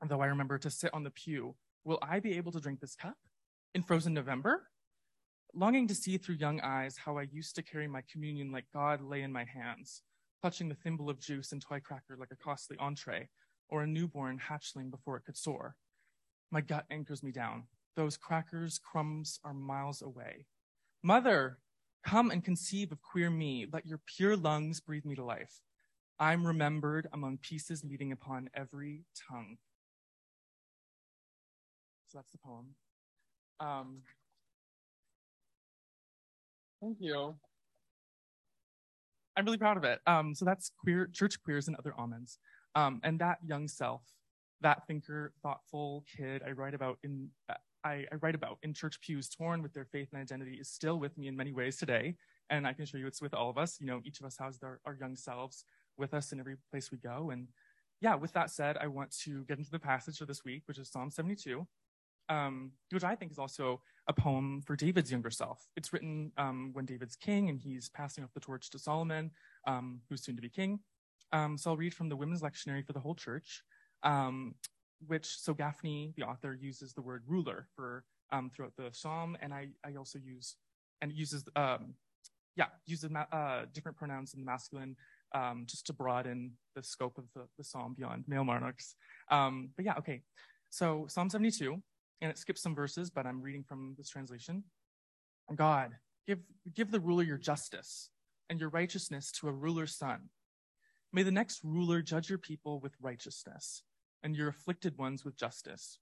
And 0.00 0.10
though 0.10 0.20
I 0.20 0.26
remember 0.26 0.58
to 0.58 0.70
sit 0.70 0.92
on 0.92 1.04
the 1.04 1.10
pew, 1.10 1.54
will 1.84 1.98
I 2.02 2.20
be 2.20 2.36
able 2.36 2.52
to 2.52 2.60
drink 2.60 2.80
this 2.80 2.96
cup 2.96 3.16
in 3.74 3.82
frozen 3.82 4.12
November? 4.12 4.68
Longing 5.54 5.86
to 5.88 5.94
see 5.94 6.18
through 6.18 6.34
young 6.34 6.60
eyes 6.60 6.96
how 6.96 7.16
I 7.16 7.28
used 7.30 7.54
to 7.54 7.62
carry 7.62 7.86
my 7.86 8.02
communion 8.10 8.50
like 8.50 8.66
God 8.74 9.00
lay 9.00 9.22
in 9.22 9.32
my 9.32 9.44
hands, 9.44 10.02
clutching 10.44 10.68
the 10.68 10.74
thimble 10.74 11.08
of 11.08 11.18
juice 11.18 11.52
and 11.52 11.62
toy 11.62 11.80
cracker 11.80 12.18
like 12.18 12.28
a 12.30 12.36
costly 12.36 12.76
entree, 12.78 13.26
or 13.70 13.82
a 13.82 13.86
newborn 13.86 14.38
hatchling 14.38 14.90
before 14.90 15.16
it 15.16 15.24
could 15.24 15.38
soar. 15.38 15.74
My 16.50 16.60
gut 16.60 16.84
anchors 16.90 17.22
me 17.22 17.32
down. 17.32 17.64
those 17.96 18.18
crackers' 18.18 18.78
crumbs 18.78 19.40
are 19.42 19.54
miles 19.54 20.02
away. 20.02 20.44
Mother, 21.02 21.56
come 22.04 22.30
and 22.30 22.44
conceive 22.44 22.92
of 22.92 23.00
queer 23.00 23.30
me. 23.30 23.66
Let 23.72 23.86
your 23.86 24.00
pure 24.04 24.36
lungs 24.36 24.80
breathe 24.80 25.06
me 25.06 25.14
to 25.14 25.24
life. 25.24 25.62
I'm 26.18 26.46
remembered 26.46 27.08
among 27.14 27.38
pieces 27.38 27.82
meeting 27.82 28.12
upon 28.12 28.50
every 28.52 29.06
tongue. 29.30 29.56
So 32.08 32.18
that's 32.18 32.32
the 32.32 32.38
poem. 32.44 32.74
Um, 33.60 34.02
thank 36.82 36.98
you. 37.00 37.34
I'm 39.36 39.44
really 39.44 39.58
proud 39.58 39.76
of 39.76 39.84
it. 39.84 40.00
Um, 40.06 40.34
so 40.34 40.44
that's 40.44 40.70
queer, 40.78 41.08
church 41.12 41.42
queers 41.42 41.68
and 41.68 41.76
other 41.76 41.94
almonds. 41.98 42.38
Um, 42.74 43.00
and 43.04 43.18
that 43.20 43.38
young 43.44 43.68
self, 43.68 44.02
that 44.60 44.86
thinker, 44.86 45.32
thoughtful 45.42 46.04
kid 46.16 46.42
I 46.46 46.52
write 46.52 46.74
about 46.74 46.98
in 47.02 47.28
I, 47.84 48.06
I, 48.10 48.16
write 48.22 48.34
about 48.34 48.58
in 48.62 48.72
church 48.72 48.98
pews, 49.02 49.28
torn 49.28 49.62
with 49.62 49.74
their 49.74 49.84
faith 49.84 50.08
and 50.12 50.20
identity, 50.20 50.56
is 50.58 50.70
still 50.70 50.98
with 50.98 51.18
me 51.18 51.28
in 51.28 51.36
many 51.36 51.52
ways 51.52 51.76
today. 51.76 52.16
And 52.48 52.66
I 52.66 52.72
can 52.72 52.86
show 52.86 52.96
you 52.96 53.06
it's 53.06 53.20
with 53.20 53.34
all 53.34 53.50
of 53.50 53.58
us. 53.58 53.78
You 53.78 53.86
know, 53.86 54.00
each 54.04 54.20
of 54.20 54.26
us 54.26 54.38
has 54.40 54.58
our, 54.62 54.80
our 54.86 54.96
young 54.98 55.16
selves 55.16 55.64
with 55.98 56.14
us 56.14 56.32
in 56.32 56.40
every 56.40 56.56
place 56.70 56.90
we 56.90 56.98
go. 56.98 57.30
And 57.30 57.48
yeah, 58.00 58.14
with 58.14 58.32
that 58.32 58.50
said, 58.50 58.78
I 58.78 58.86
want 58.86 59.14
to 59.24 59.44
get 59.44 59.58
into 59.58 59.70
the 59.70 59.78
passage 59.78 60.18
for 60.18 60.24
this 60.24 60.44
week, 60.44 60.62
which 60.66 60.78
is 60.78 60.90
Psalm 60.90 61.10
72, 61.10 61.66
um, 62.28 62.72
which 62.90 63.04
I 63.04 63.14
think 63.14 63.32
is 63.32 63.38
also 63.38 63.80
a 64.08 64.12
poem 64.12 64.62
for 64.62 64.76
David's 64.76 65.10
younger 65.10 65.30
self. 65.30 65.66
It's 65.76 65.92
written 65.92 66.32
um, 66.36 66.70
when 66.72 66.84
David's 66.84 67.16
king 67.16 67.48
and 67.48 67.58
he's 67.58 67.88
passing 67.88 68.24
off 68.24 68.32
the 68.34 68.40
torch 68.40 68.70
to 68.70 68.78
Solomon, 68.78 69.30
um, 69.66 70.00
who's 70.08 70.22
soon 70.22 70.36
to 70.36 70.42
be 70.42 70.48
king. 70.48 70.80
Um, 71.32 71.56
so 71.56 71.70
I'll 71.70 71.76
read 71.76 71.94
from 71.94 72.08
the 72.08 72.16
Women's 72.16 72.42
Lectionary 72.42 72.86
for 72.86 72.92
the 72.92 73.00
whole 73.00 73.14
church, 73.14 73.62
um, 74.02 74.54
which 75.06 75.26
so 75.26 75.54
Gafney, 75.54 76.14
the 76.16 76.22
author, 76.22 76.54
uses 76.54 76.92
the 76.92 77.02
word 77.02 77.22
ruler 77.26 77.66
for 77.74 78.04
um, 78.30 78.50
throughout 78.54 78.72
the 78.76 78.90
psalm, 78.92 79.36
and 79.40 79.52
I, 79.52 79.68
I 79.84 79.94
also 79.96 80.18
use 80.18 80.56
and 81.02 81.12
uses 81.12 81.44
yeah 82.56 82.66
uses 82.86 83.10
uh, 83.32 83.62
different 83.72 83.96
pronouns 83.96 84.32
in 84.32 84.40
the 84.40 84.46
masculine 84.46 84.96
just 85.66 85.86
to 85.86 85.92
broaden 85.92 86.52
the 86.76 86.82
scope 86.82 87.18
of 87.18 87.24
the, 87.34 87.46
the 87.58 87.64
psalm 87.64 87.94
beyond 87.96 88.24
male 88.28 88.44
monarchs. 88.44 88.94
But 89.28 89.84
yeah, 89.84 89.94
okay. 89.98 90.22
So 90.74 91.06
Psalm 91.08 91.30
72, 91.30 91.80
and 92.24 92.30
it 92.30 92.38
skips 92.38 92.62
some 92.62 92.74
verses, 92.74 93.10
but 93.10 93.26
I'm 93.26 93.42
reading 93.42 93.62
from 93.62 93.94
this 93.98 94.08
translation. 94.08 94.64
God, 95.54 95.92
give, 96.26 96.38
give 96.74 96.90
the 96.90 96.98
ruler 96.98 97.22
your 97.22 97.36
justice 97.36 98.08
and 98.48 98.58
your 98.58 98.70
righteousness 98.70 99.30
to 99.32 99.48
a 99.48 99.52
ruler's 99.52 99.94
son. 99.94 100.30
May 101.12 101.22
the 101.22 101.30
next 101.30 101.60
ruler 101.62 102.00
judge 102.00 102.30
your 102.30 102.38
people 102.38 102.80
with 102.80 102.94
righteousness 102.98 103.82
and 104.22 104.34
your 104.34 104.48
afflicted 104.48 104.96
ones 104.96 105.22
with 105.22 105.36
justice. 105.36 105.98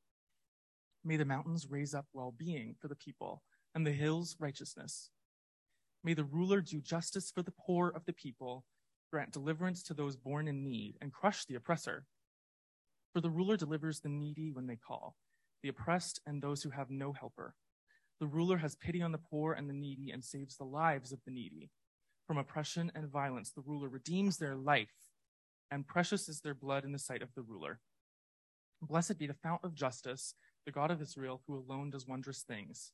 May 1.05 1.17
the 1.17 1.25
mountains 1.25 1.67
raise 1.69 1.93
up 1.93 2.07
well 2.13 2.33
being 2.39 2.77
for 2.81 2.87
the 2.87 2.95
people 2.95 3.43
and 3.75 3.85
the 3.85 3.91
hills 3.91 4.37
righteousness. 4.39 5.11
May 6.05 6.15
the 6.15 6.25
ruler 6.25 6.61
do 6.61 6.81
justice 6.81 7.33
for 7.35 7.43
the 7.43 7.53
poor 7.67 7.93
of 7.95 8.05
the 8.05 8.13
people 8.13 8.65
grant 9.13 9.33
deliverance 9.33 9.83
to 9.83 9.93
those 9.93 10.17
born 10.17 10.49
in 10.49 10.65
need, 10.65 10.97
and 11.03 11.13
crush 11.13 11.45
the 11.45 11.55
oppressor. 11.55 12.07
For 13.13 13.21
the 13.21 13.29
ruler 13.29 13.59
delivers 13.59 14.01
the 14.01 14.09
needy 14.09 14.51
when 14.51 14.67
they 14.67 14.77
call, 14.77 15.17
the 15.63 15.69
oppressed 15.69 16.21
and 16.27 16.43
those 16.43 16.63
who 16.63 16.71
have 16.71 16.91
no 16.91 17.13
helper. 17.13 17.55
The 18.21 18.27
ruler 18.27 18.59
has 18.59 18.77
pity 18.77 19.03
on 19.03 19.13
the 19.13 19.19
poor 19.19 19.53
and 19.53 19.69
the 19.69 19.75
needy 19.75 20.11
and 20.11 20.25
saves 20.25 20.57
the 20.57 20.65
lives 20.65 21.13
of 21.13 21.21
the 21.25 21.33
needy. 21.33 21.71
From 22.27 22.39
oppression 22.39 22.93
and 22.95 23.09
violence, 23.09 23.51
the 23.51 23.63
ruler 23.63 23.89
redeems 23.89 24.39
their 24.39 24.55
life, 24.55 24.95
and 25.71 25.87
precious 25.87 26.29
is 26.29 26.41
their 26.41 26.55
blood 26.55 26.85
in 26.85 26.93
the 26.93 26.99
sight 26.99 27.23
of 27.23 27.35
the 27.35 27.43
ruler. 27.43 27.81
Blessed 28.81 29.19
be 29.19 29.27
the 29.27 29.35
fount 29.35 29.65
of 29.65 29.75
justice, 29.75 30.35
the 30.65 30.73
God 30.73 30.91
of 30.91 31.03
Israel, 31.03 31.43
who 31.47 31.57
alone 31.57 31.91
does 31.91 32.07
wondrous 32.07 32.43
things. 32.43 32.93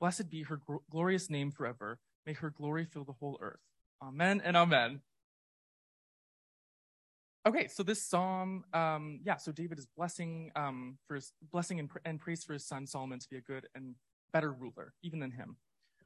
Blessed 0.00 0.30
be 0.30 0.44
her 0.44 0.60
glorious 0.90 1.28
name 1.28 1.50
forever. 1.50 1.98
May 2.26 2.32
her 2.34 2.50
glory 2.50 2.86
fill 2.86 3.04
the 3.04 3.12
whole 3.12 3.38
earth. 3.40 3.60
Amen 4.02 4.40
and 4.42 4.56
amen. 4.56 5.00
Okay, 7.48 7.68
so 7.68 7.82
this 7.82 8.02
psalm, 8.06 8.64
um, 8.74 9.20
yeah, 9.24 9.36
so 9.36 9.50
David 9.50 9.78
is 9.78 9.86
blessing 9.96 10.52
um, 10.56 10.98
for 11.08 11.14
his 11.14 11.32
blessing 11.50 11.80
and, 11.80 11.88
and, 12.04 12.20
praise 12.20 12.44
for 12.44 12.52
his 12.52 12.66
son 12.66 12.86
Solomon 12.86 13.18
to 13.18 13.26
be 13.30 13.38
a 13.38 13.40
good 13.40 13.66
and 13.74 13.94
better 14.30 14.52
ruler, 14.52 14.92
even 15.02 15.20
than 15.20 15.30
him. 15.30 15.56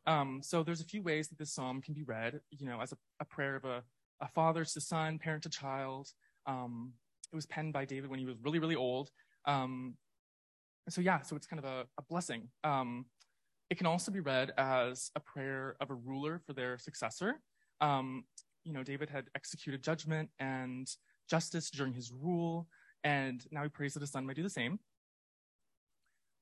Um, 0.06 0.40
so 0.44 0.62
there's 0.62 0.80
a 0.80 0.84
few 0.84 1.02
ways 1.02 1.28
that 1.28 1.38
this 1.38 1.52
psalm 1.52 1.82
can 1.82 1.92
be 1.92 2.04
read, 2.04 2.40
you 2.50 2.66
know, 2.66 2.80
as 2.80 2.92
a, 2.92 2.96
a 3.18 3.24
prayer 3.24 3.56
of 3.56 3.64
a, 3.64 3.82
a, 4.20 4.28
father 4.28 4.64
to 4.64 4.80
son, 4.80 5.18
parent 5.18 5.42
to 5.42 5.48
child. 5.48 6.08
Um, 6.46 6.92
it 7.32 7.34
was 7.34 7.46
penned 7.46 7.72
by 7.72 7.84
David 7.84 8.10
when 8.10 8.20
he 8.20 8.26
was 8.26 8.36
really, 8.40 8.60
really 8.60 8.76
old. 8.76 9.10
Um, 9.44 9.96
so 10.88 11.00
yeah, 11.00 11.22
so 11.22 11.34
it's 11.34 11.48
kind 11.48 11.58
of 11.58 11.64
a, 11.64 11.86
a 11.98 12.02
blessing. 12.08 12.48
Um, 12.62 13.06
it 13.70 13.78
can 13.78 13.88
also 13.88 14.12
be 14.12 14.20
read 14.20 14.52
as 14.56 15.10
a 15.16 15.20
prayer 15.20 15.74
of 15.80 15.90
a 15.90 15.94
ruler 15.94 16.40
for 16.46 16.52
their 16.52 16.78
successor. 16.78 17.40
you 17.82 18.72
know, 18.72 18.84
David 18.84 19.10
had 19.10 19.24
executed 19.34 19.82
judgment 19.82 20.30
and 20.38 20.88
justice 21.28 21.70
during 21.70 21.92
his 21.92 22.12
rule, 22.12 22.68
and 23.02 23.44
now 23.50 23.62
he 23.62 23.68
prays 23.68 23.94
that 23.94 24.00
his 24.00 24.10
son 24.10 24.26
might 24.26 24.36
do 24.36 24.42
the 24.42 24.50
same. 24.50 24.78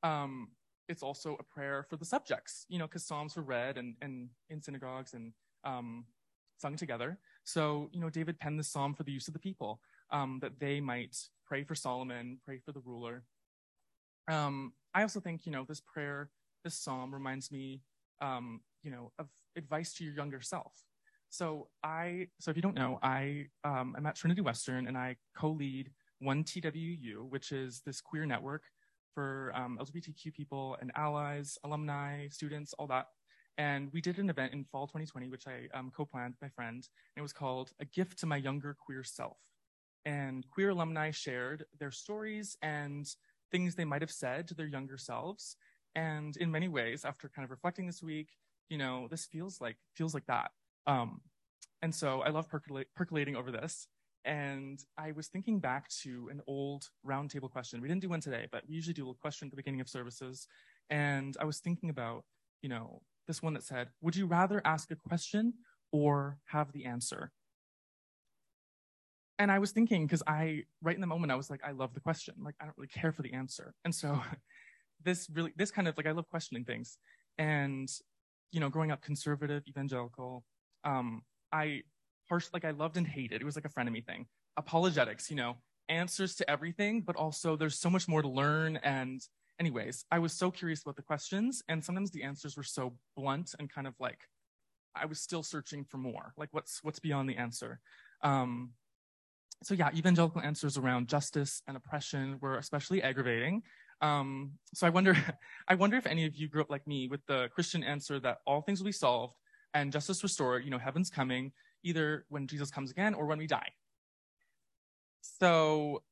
Um, 0.02 0.48
it's 0.88 1.02
also 1.02 1.36
a 1.38 1.42
prayer 1.42 1.86
for 1.88 1.96
the 1.96 2.04
subjects, 2.04 2.66
you 2.68 2.78
know, 2.78 2.86
because 2.86 3.04
Psalms 3.04 3.36
were 3.36 3.42
read 3.42 3.78
and, 3.78 3.94
and 4.02 4.28
in 4.50 4.60
synagogues 4.60 5.14
and 5.14 5.32
um, 5.64 6.04
sung 6.58 6.76
together. 6.76 7.18
So, 7.44 7.88
you 7.92 8.00
know, 8.00 8.10
David 8.10 8.38
penned 8.38 8.58
this 8.58 8.68
psalm 8.68 8.94
for 8.94 9.02
the 9.04 9.12
use 9.12 9.28
of 9.28 9.34
the 9.34 9.40
people, 9.40 9.80
um, 10.10 10.38
that 10.42 10.58
they 10.58 10.80
might 10.80 11.16
pray 11.46 11.64
for 11.64 11.74
Solomon, 11.74 12.38
pray 12.44 12.58
for 12.64 12.72
the 12.72 12.80
ruler. 12.84 13.24
Um, 14.28 14.72
I 14.94 15.02
also 15.02 15.20
think, 15.20 15.46
you 15.46 15.52
know, 15.52 15.64
this 15.68 15.80
prayer, 15.80 16.30
this 16.64 16.74
psalm 16.74 17.12
reminds 17.12 17.50
me, 17.50 17.80
um, 18.20 18.60
you 18.82 18.90
know, 18.90 19.12
of 19.18 19.26
advice 19.56 19.92
to 19.94 20.04
your 20.04 20.14
younger 20.14 20.40
self. 20.40 20.72
So 21.32 21.68
I, 21.82 22.28
so 22.40 22.50
if 22.50 22.56
you 22.58 22.62
don't 22.62 22.74
know, 22.74 22.98
I 23.02 23.46
um, 23.64 23.94
I'm 23.96 24.04
at 24.04 24.16
Trinity 24.16 24.42
Western 24.42 24.86
and 24.86 24.98
I 24.98 25.16
co-lead 25.34 25.90
One 26.18 26.44
TWU, 26.44 27.24
which 27.30 27.52
is 27.52 27.80
this 27.86 28.02
queer 28.02 28.26
network 28.26 28.64
for 29.14 29.50
um, 29.54 29.78
LGBTQ 29.80 30.30
people 30.30 30.76
and 30.82 30.92
allies, 30.94 31.56
alumni, 31.64 32.28
students, 32.28 32.74
all 32.74 32.86
that. 32.88 33.06
And 33.56 33.90
we 33.94 34.02
did 34.02 34.18
an 34.18 34.28
event 34.28 34.52
in 34.52 34.66
fall 34.66 34.86
2020, 34.86 35.30
which 35.30 35.46
I 35.46 35.68
um, 35.72 35.90
co-planned 35.96 36.34
with 36.34 36.42
my 36.42 36.50
friend. 36.50 36.86
And 37.16 37.20
it 37.20 37.22
was 37.22 37.32
called 37.32 37.72
"A 37.80 37.86
Gift 37.86 38.18
to 38.18 38.26
My 38.26 38.36
Younger 38.36 38.76
Queer 38.78 39.02
Self." 39.02 39.38
And 40.04 40.46
queer 40.50 40.68
alumni 40.70 41.12
shared 41.12 41.64
their 41.78 41.90
stories 41.92 42.56
and 42.60 43.06
things 43.50 43.74
they 43.74 43.86
might 43.86 44.02
have 44.02 44.10
said 44.10 44.48
to 44.48 44.54
their 44.54 44.66
younger 44.66 44.98
selves. 44.98 45.56
And 45.94 46.36
in 46.36 46.50
many 46.50 46.68
ways, 46.68 47.06
after 47.06 47.30
kind 47.30 47.44
of 47.44 47.50
reflecting 47.50 47.86
this 47.86 48.02
week, 48.02 48.28
you 48.68 48.76
know, 48.76 49.08
this 49.10 49.24
feels 49.24 49.62
like 49.62 49.78
feels 49.96 50.12
like 50.12 50.26
that. 50.26 50.50
Um, 50.86 51.20
and 51.82 51.94
so 51.94 52.20
I 52.20 52.30
love 52.30 52.48
percolate, 52.48 52.88
percolating 52.94 53.36
over 53.36 53.50
this. 53.50 53.88
And 54.24 54.78
I 54.96 55.12
was 55.12 55.28
thinking 55.28 55.58
back 55.58 55.88
to 56.02 56.28
an 56.30 56.40
old 56.46 56.88
roundtable 57.06 57.50
question. 57.50 57.80
We 57.80 57.88
didn't 57.88 58.02
do 58.02 58.08
one 58.08 58.20
today, 58.20 58.46
but 58.52 58.62
we 58.68 58.74
usually 58.74 58.94
do 58.94 59.10
a 59.10 59.14
question 59.14 59.46
at 59.46 59.50
the 59.50 59.56
beginning 59.56 59.80
of 59.80 59.88
services. 59.88 60.46
And 60.90 61.36
I 61.40 61.44
was 61.44 61.58
thinking 61.58 61.90
about, 61.90 62.24
you 62.62 62.68
know, 62.68 63.02
this 63.26 63.42
one 63.42 63.54
that 63.54 63.64
said, 63.64 63.88
Would 64.00 64.14
you 64.14 64.26
rather 64.26 64.62
ask 64.64 64.90
a 64.90 64.96
question 64.96 65.54
or 65.90 66.38
have 66.46 66.72
the 66.72 66.84
answer? 66.84 67.32
And 69.38 69.50
I 69.50 69.58
was 69.58 69.72
thinking, 69.72 70.06
because 70.06 70.22
I, 70.26 70.62
right 70.82 70.94
in 70.94 71.00
the 71.00 71.06
moment, 71.06 71.32
I 71.32 71.34
was 71.34 71.50
like, 71.50 71.62
I 71.66 71.72
love 71.72 71.94
the 71.94 72.00
question. 72.00 72.34
Like, 72.44 72.54
I 72.60 72.64
don't 72.64 72.76
really 72.76 72.88
care 72.88 73.10
for 73.10 73.22
the 73.22 73.32
answer. 73.32 73.74
And 73.84 73.92
so 73.92 74.20
this 75.04 75.28
really, 75.32 75.52
this 75.56 75.72
kind 75.72 75.88
of 75.88 75.96
like, 75.96 76.06
I 76.06 76.12
love 76.12 76.28
questioning 76.28 76.64
things. 76.64 76.98
And, 77.38 77.88
you 78.52 78.60
know, 78.60 78.68
growing 78.68 78.92
up 78.92 79.02
conservative, 79.02 79.64
evangelical, 79.66 80.44
um, 80.84 81.22
I 81.52 81.82
harsh, 82.28 82.46
like 82.52 82.64
I 82.64 82.70
loved 82.70 82.96
and 82.96 83.06
hated. 83.06 83.40
It 83.40 83.44
was 83.44 83.56
like 83.56 83.64
a 83.64 83.68
frenemy 83.68 84.04
thing. 84.04 84.26
Apologetics, 84.56 85.30
you 85.30 85.36
know, 85.36 85.56
answers 85.88 86.34
to 86.36 86.50
everything, 86.50 87.02
but 87.02 87.16
also 87.16 87.56
there's 87.56 87.78
so 87.78 87.90
much 87.90 88.08
more 88.08 88.22
to 88.22 88.28
learn. 88.28 88.76
And 88.78 89.20
anyways, 89.60 90.04
I 90.10 90.18
was 90.18 90.32
so 90.32 90.50
curious 90.50 90.82
about 90.82 90.96
the 90.96 91.02
questions 91.02 91.62
and 91.68 91.84
sometimes 91.84 92.10
the 92.10 92.22
answers 92.22 92.56
were 92.56 92.62
so 92.62 92.94
blunt 93.16 93.54
and 93.58 93.70
kind 93.70 93.86
of 93.86 93.94
like, 94.00 94.20
I 94.94 95.06
was 95.06 95.20
still 95.20 95.42
searching 95.42 95.84
for 95.84 95.96
more, 95.96 96.34
like 96.36 96.50
what's, 96.52 96.82
what's 96.82 96.98
beyond 96.98 97.28
the 97.28 97.36
answer. 97.36 97.80
Um, 98.22 98.70
so 99.62 99.74
yeah, 99.74 99.90
evangelical 99.94 100.42
answers 100.42 100.76
around 100.76 101.08
justice 101.08 101.62
and 101.66 101.76
oppression 101.76 102.38
were 102.40 102.58
especially 102.58 103.02
aggravating. 103.02 103.62
Um, 104.00 104.52
so 104.74 104.86
I 104.86 104.90
wonder, 104.90 105.16
I 105.68 105.76
wonder 105.76 105.96
if 105.96 106.06
any 106.06 106.26
of 106.26 106.34
you 106.34 106.48
grew 106.48 106.62
up 106.62 106.70
like 106.70 106.86
me 106.86 107.08
with 107.08 107.24
the 107.26 107.48
Christian 107.54 107.84
answer 107.84 108.18
that 108.20 108.38
all 108.46 108.60
things 108.62 108.80
will 108.80 108.86
be 108.86 108.92
solved 108.92 109.34
and 109.74 109.92
justice 109.92 110.22
restored, 110.22 110.64
you 110.64 110.70
know, 110.70 110.78
heaven's 110.78 111.10
coming 111.10 111.52
either 111.82 112.24
when 112.28 112.46
Jesus 112.46 112.70
comes 112.70 112.90
again 112.90 113.14
or 113.14 113.26
when 113.26 113.38
we 113.38 113.46
die. 113.46 113.70
So 115.20 116.02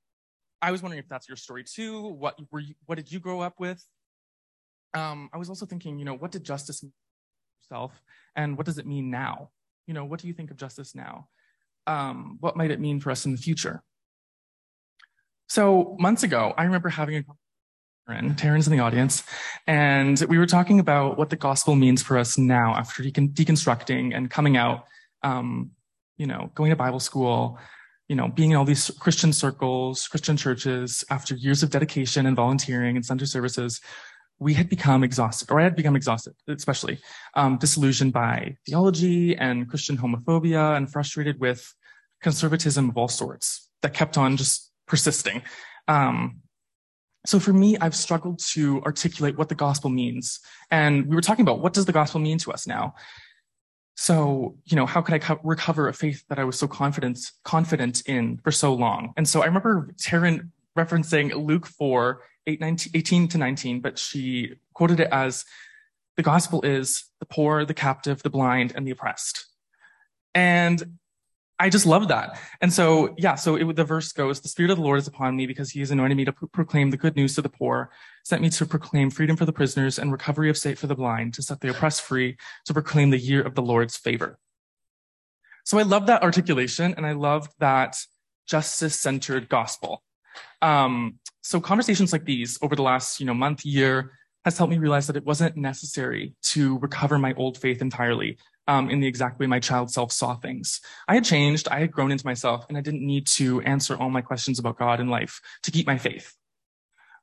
I 0.62 0.70
was 0.70 0.82
wondering 0.82 0.98
if 0.98 1.08
that's 1.08 1.28
your 1.28 1.36
story 1.36 1.64
too. 1.64 2.08
What 2.08 2.38
were 2.50 2.60
you, 2.60 2.74
what 2.86 2.96
did 2.96 3.10
you 3.10 3.20
grow 3.20 3.40
up 3.40 3.58
with? 3.58 3.84
Um, 4.94 5.30
I 5.32 5.38
was 5.38 5.48
also 5.48 5.66
thinking, 5.66 5.98
you 5.98 6.04
know, 6.04 6.14
what 6.14 6.32
did 6.32 6.44
justice 6.44 6.82
mean 6.82 6.92
yourself 7.62 8.02
and 8.36 8.56
what 8.56 8.66
does 8.66 8.78
it 8.78 8.86
mean 8.86 9.10
now? 9.10 9.50
You 9.86 9.94
know, 9.94 10.04
what 10.04 10.20
do 10.20 10.28
you 10.28 10.34
think 10.34 10.50
of 10.50 10.56
justice 10.56 10.94
now? 10.94 11.28
Um, 11.86 12.38
what 12.40 12.56
might 12.56 12.70
it 12.70 12.80
mean 12.80 13.00
for 13.00 13.10
us 13.10 13.24
in 13.24 13.32
the 13.32 13.38
future? 13.38 13.82
So 15.48 15.96
months 15.98 16.22
ago, 16.22 16.54
I 16.56 16.64
remember 16.64 16.88
having 16.88 17.16
a 17.16 17.24
Taryn. 18.10 18.36
Taryn's 18.36 18.66
in 18.66 18.72
the 18.76 18.82
audience. 18.82 19.22
And 19.66 20.22
we 20.28 20.38
were 20.38 20.46
talking 20.46 20.80
about 20.80 21.18
what 21.18 21.30
the 21.30 21.36
gospel 21.36 21.74
means 21.74 22.02
for 22.02 22.18
us 22.18 22.38
now 22.38 22.74
after 22.74 23.02
deconstructing 23.02 24.14
and 24.14 24.30
coming 24.30 24.56
out, 24.56 24.86
um, 25.22 25.70
you 26.16 26.26
know, 26.26 26.50
going 26.54 26.70
to 26.70 26.76
Bible 26.76 27.00
school, 27.00 27.58
you 28.08 28.16
know, 28.16 28.28
being 28.28 28.50
in 28.50 28.56
all 28.56 28.64
these 28.64 28.90
Christian 28.98 29.32
circles, 29.32 30.08
Christian 30.08 30.36
churches, 30.36 31.04
after 31.10 31.34
years 31.34 31.62
of 31.62 31.70
dedication 31.70 32.26
and 32.26 32.36
volunteering 32.36 32.96
and 32.96 33.04
Sunday 33.04 33.24
services, 33.24 33.80
we 34.38 34.54
had 34.54 34.68
become 34.70 35.04
exhausted, 35.04 35.50
or 35.50 35.60
I 35.60 35.64
had 35.64 35.76
become 35.76 35.94
exhausted, 35.94 36.34
especially 36.48 36.98
um, 37.34 37.58
disillusioned 37.58 38.14
by 38.14 38.56
theology 38.66 39.36
and 39.36 39.68
Christian 39.68 39.98
homophobia 39.98 40.76
and 40.76 40.90
frustrated 40.90 41.38
with 41.38 41.74
conservatism 42.22 42.88
of 42.88 42.96
all 42.96 43.08
sorts 43.08 43.68
that 43.82 43.92
kept 43.92 44.16
on 44.16 44.38
just 44.38 44.72
persisting. 44.86 45.42
Um, 45.88 46.39
so 47.26 47.38
for 47.38 47.52
me, 47.52 47.76
I've 47.78 47.94
struggled 47.94 48.38
to 48.50 48.82
articulate 48.82 49.36
what 49.36 49.48
the 49.48 49.54
gospel 49.54 49.90
means. 49.90 50.40
And 50.70 51.06
we 51.06 51.14
were 51.14 51.20
talking 51.20 51.42
about 51.42 51.60
what 51.60 51.74
does 51.74 51.84
the 51.84 51.92
gospel 51.92 52.20
mean 52.20 52.38
to 52.38 52.52
us 52.52 52.66
now? 52.66 52.94
So, 53.96 54.56
you 54.64 54.76
know, 54.76 54.86
how 54.86 55.02
could 55.02 55.14
I 55.14 55.18
co- 55.18 55.40
recover 55.44 55.88
a 55.88 55.92
faith 55.92 56.24
that 56.28 56.38
I 56.38 56.44
was 56.44 56.58
so 56.58 56.66
confident, 56.66 57.18
confident 57.44 58.02
in 58.06 58.38
for 58.38 58.50
so 58.50 58.72
long? 58.72 59.12
And 59.18 59.28
so 59.28 59.42
I 59.42 59.46
remember 59.46 59.90
Taryn 60.00 60.48
referencing 60.78 61.34
Luke 61.34 61.66
4, 61.66 62.22
8, 62.46 62.60
19, 62.60 62.92
18 62.94 63.28
to 63.28 63.38
19, 63.38 63.80
but 63.80 63.98
she 63.98 64.54
quoted 64.72 65.00
it 65.00 65.08
as 65.12 65.44
the 66.16 66.22
gospel 66.22 66.62
is 66.62 67.04
the 67.18 67.26
poor, 67.26 67.66
the 67.66 67.74
captive, 67.74 68.22
the 68.22 68.30
blind, 68.30 68.72
and 68.74 68.86
the 68.86 68.92
oppressed. 68.92 69.46
And 70.34 70.98
I 71.60 71.68
just 71.68 71.84
love 71.84 72.08
that. 72.08 72.40
And 72.62 72.72
so, 72.72 73.14
yeah, 73.18 73.34
so 73.34 73.56
it, 73.56 73.76
the 73.76 73.84
verse 73.84 74.12
goes, 74.12 74.40
the 74.40 74.48
spirit 74.48 74.70
of 74.70 74.78
the 74.78 74.82
Lord 74.82 74.98
is 74.98 75.06
upon 75.06 75.36
me 75.36 75.46
because 75.46 75.70
he 75.70 75.80
has 75.80 75.90
anointed 75.90 76.16
me 76.16 76.24
to 76.24 76.32
pro- 76.32 76.48
proclaim 76.48 76.90
the 76.90 76.96
good 76.96 77.16
news 77.16 77.34
to 77.34 77.42
the 77.42 77.50
poor, 77.50 77.90
sent 78.24 78.40
me 78.40 78.48
to 78.48 78.64
proclaim 78.64 79.10
freedom 79.10 79.36
for 79.36 79.44
the 79.44 79.52
prisoners 79.52 79.98
and 79.98 80.10
recovery 80.10 80.48
of 80.48 80.56
sight 80.56 80.78
for 80.78 80.86
the 80.86 80.94
blind, 80.94 81.34
to 81.34 81.42
set 81.42 81.60
the 81.60 81.68
oppressed 81.68 82.00
free, 82.00 82.38
to 82.64 82.72
proclaim 82.72 83.10
the 83.10 83.18
year 83.18 83.42
of 83.42 83.54
the 83.54 83.60
Lord's 83.62 83.98
favor. 83.98 84.38
So 85.64 85.78
I 85.78 85.82
love 85.82 86.06
that 86.06 86.22
articulation 86.22 86.94
and 86.96 87.04
I 87.04 87.12
love 87.12 87.46
that 87.58 87.98
justice 88.46 88.98
centered 88.98 89.50
gospel. 89.50 90.02
Um, 90.62 91.18
so 91.42 91.60
conversations 91.60 92.10
like 92.10 92.24
these 92.24 92.58
over 92.62 92.74
the 92.74 92.82
last, 92.82 93.20
you 93.20 93.26
know, 93.26 93.34
month, 93.34 93.66
year 93.66 94.12
has 94.46 94.56
helped 94.56 94.70
me 94.70 94.78
realize 94.78 95.06
that 95.08 95.16
it 95.16 95.26
wasn't 95.26 95.56
necessary 95.56 96.34
to 96.42 96.78
recover 96.78 97.18
my 97.18 97.34
old 97.34 97.58
faith 97.58 97.82
entirely 97.82 98.38
um, 98.68 98.90
in 98.90 99.00
the 99.00 99.06
exact 99.06 99.40
way 99.40 99.46
my 99.46 99.60
child 99.60 99.90
self 99.90 100.12
saw 100.12 100.34
things. 100.36 100.80
I 101.08 101.14
had 101.14 101.24
changed, 101.24 101.68
I 101.68 101.80
had 101.80 101.90
grown 101.90 102.12
into 102.12 102.26
myself, 102.26 102.66
and 102.68 102.78
I 102.78 102.80
didn't 102.80 103.04
need 103.04 103.26
to 103.28 103.60
answer 103.62 103.96
all 103.96 104.10
my 104.10 104.20
questions 104.20 104.58
about 104.58 104.78
God 104.78 105.00
and 105.00 105.10
life 105.10 105.40
to 105.64 105.70
keep 105.70 105.86
my 105.86 105.98
faith. 105.98 106.34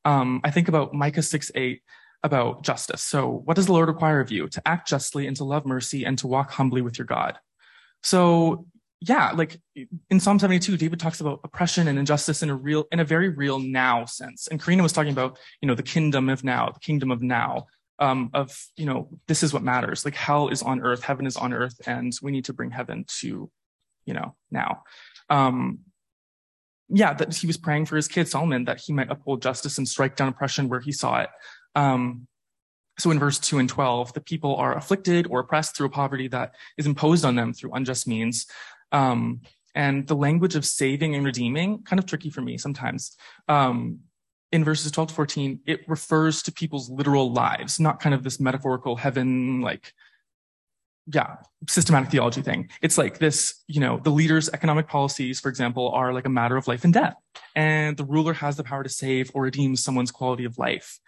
Um, 0.06 0.41
I 0.44 0.51
think 0.51 0.67
about 0.67 0.94
Micah 0.94 1.22
6 1.22 1.51
8 1.53 1.82
about 2.24 2.63
justice. 2.63 3.03
So, 3.03 3.41
what 3.46 3.56
does 3.56 3.67
the 3.67 3.74
Lord 3.74 3.88
require 3.88 4.20
of 4.20 4.32
you? 4.32 4.48
To 4.50 4.67
act 4.67 4.88
justly 4.88 5.27
and 5.27 5.36
to 5.38 5.44
love 5.44 5.65
mercy 5.65 6.06
and 6.06 6.17
to 6.20 6.27
walk 6.27 6.51
humbly 6.51 6.82
with 6.82 6.98
your 6.98 7.06
God. 7.06 7.38
So, 8.03 8.65
yeah, 9.00 9.32
like 9.32 9.60
in 10.10 10.20
Psalm 10.20 10.39
72, 10.39 10.75
David 10.77 11.00
talks 11.00 11.22
about 11.22 11.41
oppression 11.44 11.88
and 11.88 12.00
injustice 12.00 12.41
in 12.41 12.50
a 12.50 12.56
real, 12.56 12.86
in 12.91 13.00
a 13.00 13.06
very 13.06 13.29
real 13.29 13.60
now 13.60 14.06
sense. 14.06 14.48
And 14.48 14.62
Karina 14.62 14.82
was 14.82 14.91
talking 14.91 15.12
about, 15.12 15.38
you 15.62 15.67
know, 15.67 15.75
the 15.75 15.84
kingdom 15.84 16.29
of 16.29 16.44
now, 16.44 16.72
the 16.72 16.79
kingdom 16.79 17.12
of 17.12 17.22
now 17.22 17.67
um, 17.99 18.29
of 18.33 18.55
you 18.75 18.85
know 18.85 19.09
this 19.27 19.43
is 19.43 19.53
what 19.53 19.63
matters. 19.63 20.05
Like 20.05 20.15
hell 20.15 20.49
is 20.49 20.61
on 20.61 20.81
earth 20.81 21.03
heaven 21.03 21.25
is 21.25 21.37
on 21.37 21.53
earth 21.53 21.79
and 21.85 22.13
we 22.21 22.31
need 22.31 22.45
to 22.45 22.53
bring 22.53 22.71
heaven 22.71 23.05
to 23.19 23.49
you 24.05 24.13
know 24.13 24.35
now. 24.51 24.83
Um, 25.29 25.79
yeah 26.89 27.13
that 27.13 27.35
he 27.35 27.47
was 27.47 27.57
praying 27.57 27.85
for 27.85 27.97
his 27.97 28.07
kid 28.07 28.27
solomon 28.27 28.63
that 28.65 28.79
he 28.79 28.93
might 28.93 29.11
uphold 29.11 29.41
justice 29.41 29.77
and 29.77 29.87
strike 29.87 30.15
down 30.15 30.29
oppression 30.29 30.69
where 30.69 30.79
he 30.79 30.91
saw 30.91 31.21
it. 31.21 31.29
Um, 31.75 32.27
so 32.99 33.11
in 33.11 33.19
verse 33.19 33.39
2 33.39 33.59
and 33.59 33.69
12 33.69 34.13
the 34.13 34.21
people 34.21 34.55
are 34.55 34.77
afflicted 34.77 35.27
or 35.29 35.41
oppressed 35.41 35.75
through 35.75 35.87
a 35.87 35.91
poverty 35.91 36.27
that 36.29 36.55
is 36.77 36.87
imposed 36.87 37.25
on 37.25 37.35
them 37.35 37.53
through 37.53 37.73
unjust 37.73 38.07
means. 38.07 38.45
Um, 38.91 39.41
and 39.75 40.07
the 40.07 40.15
language 40.15 40.55
of 40.55 40.65
saving 40.65 41.13
and 41.13 41.23
redeeming 41.23 41.83
kind 41.83 41.99
of 41.99 42.05
tricky 42.07 42.31
for 42.31 42.41
me 42.41 42.57
sometimes. 42.57 43.15
Um, 43.47 43.99
in 44.51 44.63
verses 44.63 44.91
12 44.91 45.10
to 45.10 45.15
14, 45.15 45.60
it 45.65 45.88
refers 45.88 46.41
to 46.43 46.51
people's 46.51 46.89
literal 46.89 47.31
lives, 47.31 47.79
not 47.79 47.99
kind 47.99 48.15
of 48.15 48.23
this 48.23 48.39
metaphorical 48.39 48.95
heaven, 48.95 49.62
like, 49.62 49.93
yeah, 51.13 51.38
systematic 51.69 52.10
theology 52.10 52.41
thing. 52.41 52.69
It's 52.81 52.97
like 52.97 53.17
this, 53.17 53.63
you 53.67 53.79
know, 53.79 53.99
the 54.03 54.10
leader's 54.10 54.49
economic 54.49 54.88
policies, 54.88 55.39
for 55.39 55.49
example, 55.49 55.89
are 55.89 56.13
like 56.13 56.25
a 56.25 56.29
matter 56.29 56.57
of 56.57 56.67
life 56.67 56.83
and 56.83 56.93
death. 56.93 57.15
And 57.55 57.95
the 57.95 58.05
ruler 58.05 58.33
has 58.33 58.57
the 58.57 58.63
power 58.63 58.83
to 58.83 58.89
save 58.89 59.31
or 59.33 59.43
redeem 59.43 59.75
someone's 59.75 60.12
quality 60.12 60.45
of 60.45 60.57
life. 60.57 60.99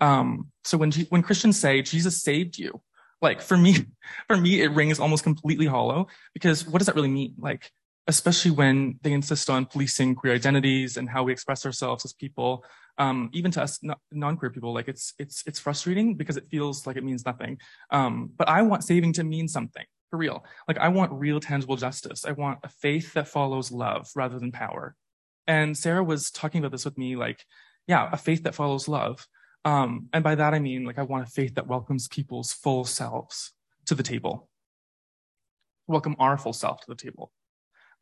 Um, 0.00 0.50
so 0.64 0.76
when, 0.76 0.92
when 1.08 1.22
Christians 1.22 1.58
say 1.58 1.82
Jesus 1.82 2.20
saved 2.20 2.58
you, 2.58 2.80
like 3.22 3.40
for 3.40 3.56
me, 3.56 3.76
for 4.28 4.36
me, 4.36 4.60
it 4.60 4.72
rings 4.72 4.98
almost 4.98 5.22
completely 5.22 5.66
hollow 5.66 6.08
because 6.32 6.66
what 6.66 6.78
does 6.78 6.86
that 6.86 6.96
really 6.96 7.08
mean? 7.08 7.34
Like, 7.38 7.70
especially 8.06 8.50
when 8.50 8.98
they 9.02 9.12
insist 9.12 9.48
on 9.48 9.64
policing 9.66 10.14
queer 10.14 10.34
identities 10.34 10.96
and 10.96 11.08
how 11.08 11.22
we 11.22 11.32
express 11.32 11.64
ourselves 11.64 12.04
as 12.04 12.12
people 12.12 12.64
um, 12.98 13.30
even 13.32 13.50
to 13.52 13.62
us 13.62 13.80
non-queer 14.12 14.50
people, 14.50 14.72
like 14.72 14.88
it's 14.88 15.14
it's 15.18 15.42
it's 15.46 15.58
frustrating 15.58 16.16
because 16.16 16.36
it 16.36 16.48
feels 16.50 16.86
like 16.86 16.96
it 16.96 17.04
means 17.04 17.26
nothing. 17.26 17.58
Um, 17.90 18.30
but 18.36 18.48
I 18.48 18.62
want 18.62 18.84
saving 18.84 19.14
to 19.14 19.24
mean 19.24 19.48
something 19.48 19.84
for 20.10 20.16
real. 20.16 20.44
Like 20.68 20.78
I 20.78 20.88
want 20.88 21.12
real, 21.12 21.40
tangible 21.40 21.76
justice. 21.76 22.24
I 22.24 22.32
want 22.32 22.60
a 22.62 22.68
faith 22.68 23.14
that 23.14 23.28
follows 23.28 23.72
love 23.72 24.08
rather 24.14 24.38
than 24.38 24.52
power. 24.52 24.94
And 25.46 25.76
Sarah 25.76 26.04
was 26.04 26.30
talking 26.30 26.60
about 26.60 26.72
this 26.72 26.84
with 26.84 26.96
me, 26.96 27.16
like, 27.16 27.44
yeah, 27.86 28.08
a 28.12 28.16
faith 28.16 28.44
that 28.44 28.54
follows 28.54 28.88
love. 28.88 29.26
Um, 29.64 30.08
and 30.12 30.22
by 30.22 30.34
that 30.36 30.54
I 30.54 30.58
mean 30.58 30.84
like 30.84 30.98
I 30.98 31.02
want 31.02 31.26
a 31.26 31.30
faith 31.30 31.54
that 31.56 31.66
welcomes 31.66 32.06
people's 32.06 32.52
full 32.52 32.84
selves 32.84 33.52
to 33.86 33.94
the 33.94 34.02
table. 34.02 34.48
Welcome 35.86 36.16
our 36.18 36.38
full 36.38 36.52
self 36.52 36.80
to 36.80 36.86
the 36.88 36.94
table. 36.94 37.32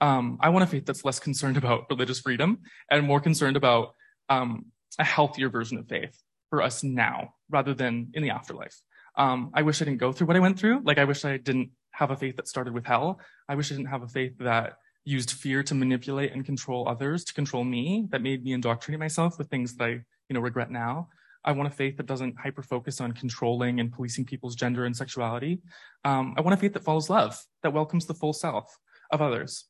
Um, 0.02 0.36
I 0.40 0.48
want 0.48 0.64
a 0.64 0.66
faith 0.66 0.84
that's 0.84 1.04
less 1.04 1.20
concerned 1.20 1.56
about 1.56 1.86
religious 1.88 2.18
freedom 2.18 2.58
and 2.90 3.06
more 3.06 3.20
concerned 3.20 3.56
about 3.56 3.94
um, 4.28 4.66
a 4.98 5.04
healthier 5.04 5.48
version 5.48 5.78
of 5.78 5.88
faith 5.88 6.20
for 6.50 6.60
us 6.60 6.82
now 6.82 7.34
rather 7.48 7.72
than 7.72 8.10
in 8.12 8.22
the 8.24 8.30
afterlife. 8.30 8.78
Um, 9.16 9.52
I 9.54 9.62
wish 9.62 9.80
I 9.80 9.84
didn't 9.84 10.00
go 10.00 10.10
through 10.10 10.26
what 10.26 10.36
I 10.36 10.40
went 10.40 10.58
through. 10.58 10.80
Like 10.84 10.98
I 10.98 11.04
wish 11.04 11.24
I 11.24 11.36
didn't 11.36 11.70
have 11.92 12.10
a 12.10 12.16
faith 12.16 12.34
that 12.36 12.48
started 12.48 12.74
with 12.74 12.84
hell. 12.84 13.20
I 13.48 13.54
wish 13.54 13.70
I 13.70 13.76
didn't 13.76 13.90
have 13.90 14.02
a 14.02 14.08
faith 14.08 14.32
that 14.40 14.78
used 15.04 15.30
fear 15.30 15.62
to 15.62 15.74
manipulate 15.74 16.32
and 16.32 16.44
control 16.44 16.88
others, 16.88 17.22
to 17.24 17.34
control 17.34 17.62
me, 17.62 18.08
that 18.10 18.22
made 18.22 18.42
me 18.42 18.54
indoctrinate 18.54 18.98
myself 18.98 19.38
with 19.38 19.50
things 19.50 19.76
that 19.76 19.84
I, 19.84 19.90
you 19.90 20.34
know, 20.34 20.40
regret 20.40 20.70
now. 20.72 21.10
I 21.44 21.52
want 21.52 21.68
a 21.72 21.76
faith 21.76 21.96
that 21.98 22.06
doesn't 22.06 22.38
hyper 22.38 22.62
focus 22.62 23.00
on 23.00 23.12
controlling 23.12 23.78
and 23.78 23.92
policing 23.92 24.24
people's 24.24 24.56
gender 24.56 24.84
and 24.84 24.96
sexuality. 24.96 25.60
Um, 26.04 26.34
I 26.36 26.40
want 26.40 26.54
a 26.54 26.56
faith 26.56 26.72
that 26.72 26.84
follows 26.84 27.08
love, 27.08 27.40
that 27.62 27.72
welcomes 27.72 28.06
the 28.06 28.14
full 28.14 28.32
self 28.32 28.76
of 29.12 29.22
others. 29.22 29.66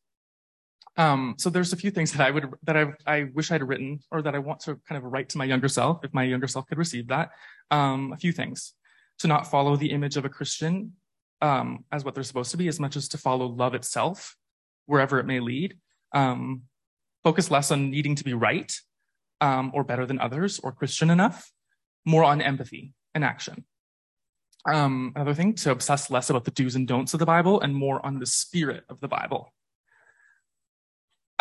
Um, 0.97 1.37
so 1.38 1.49
there's 1.49 1.73
a 1.73 1.77
few 1.77 1.90
things 1.90 2.12
that 2.12 2.27
I 2.27 2.31
would 2.31 2.51
that 2.64 2.77
I 2.77 2.92
I 3.07 3.25
wish 3.33 3.51
I'd 3.51 3.62
written 3.62 4.01
or 4.11 4.23
that 4.23 4.35
I 4.35 4.38
want 4.38 4.61
to 4.61 4.79
kind 4.88 5.03
of 5.03 5.11
write 5.11 5.31
to 5.31 5.38
my 5.38 5.45
younger 5.45 5.68
self 5.68 6.05
if 6.05 6.12
my 6.12 6.25
younger 6.25 6.49
self 6.49 6.66
could 6.66 6.79
receive 6.79 7.09
that. 7.09 7.31
Um, 7.71 8.12
a 8.12 8.16
few 8.16 8.33
things 8.33 8.75
to 9.21 9.29
not 9.29 9.51
follow 9.51 9.77
the 9.77 9.90
image 9.90 10.16
of 10.16 10.25
a 10.25 10.29
Christian 10.29 10.92
um, 11.40 11.85
as 11.90 12.05
what 12.05 12.14
they're 12.14 12.25
supposed 12.25 12.51
to 12.51 12.57
be, 12.57 12.68
as 12.68 12.81
much 12.81 12.97
as 12.97 13.09
to 13.09 13.18
follow 13.18 13.47
love 13.47 13.75
itself 13.75 14.37
wherever 14.87 15.18
it 15.18 15.27
may 15.27 15.40
lead. 15.40 15.79
Um, 16.12 16.62
focus 17.25 17.51
less 17.51 17.71
on 17.71 17.90
needing 17.90 18.14
to 18.16 18.25
be 18.25 18.35
right 18.35 18.73
um, 19.40 19.71
or 19.75 19.85
better 19.85 20.07
than 20.07 20.18
others 20.18 20.59
or 20.61 20.73
Christian 20.73 21.11
enough, 21.11 21.51
more 22.05 22.25
on 22.25 22.40
empathy 22.40 22.95
and 23.14 23.25
action. 23.25 23.64
Um, 24.64 25.12
another 25.16 25.35
thing 25.35 25.55
to 25.55 25.73
obsess 25.73 26.11
less 26.11 26.31
about 26.31 26.45
the 26.45 26.51
do's 26.53 26.77
and 26.77 26.87
don'ts 26.87 27.14
of 27.14 27.21
the 27.21 27.27
Bible 27.27 27.61
and 27.61 27.75
more 27.75 28.05
on 28.05 28.18
the 28.18 28.27
spirit 28.27 28.85
of 28.88 29.01
the 29.01 29.09
Bible. 29.09 29.53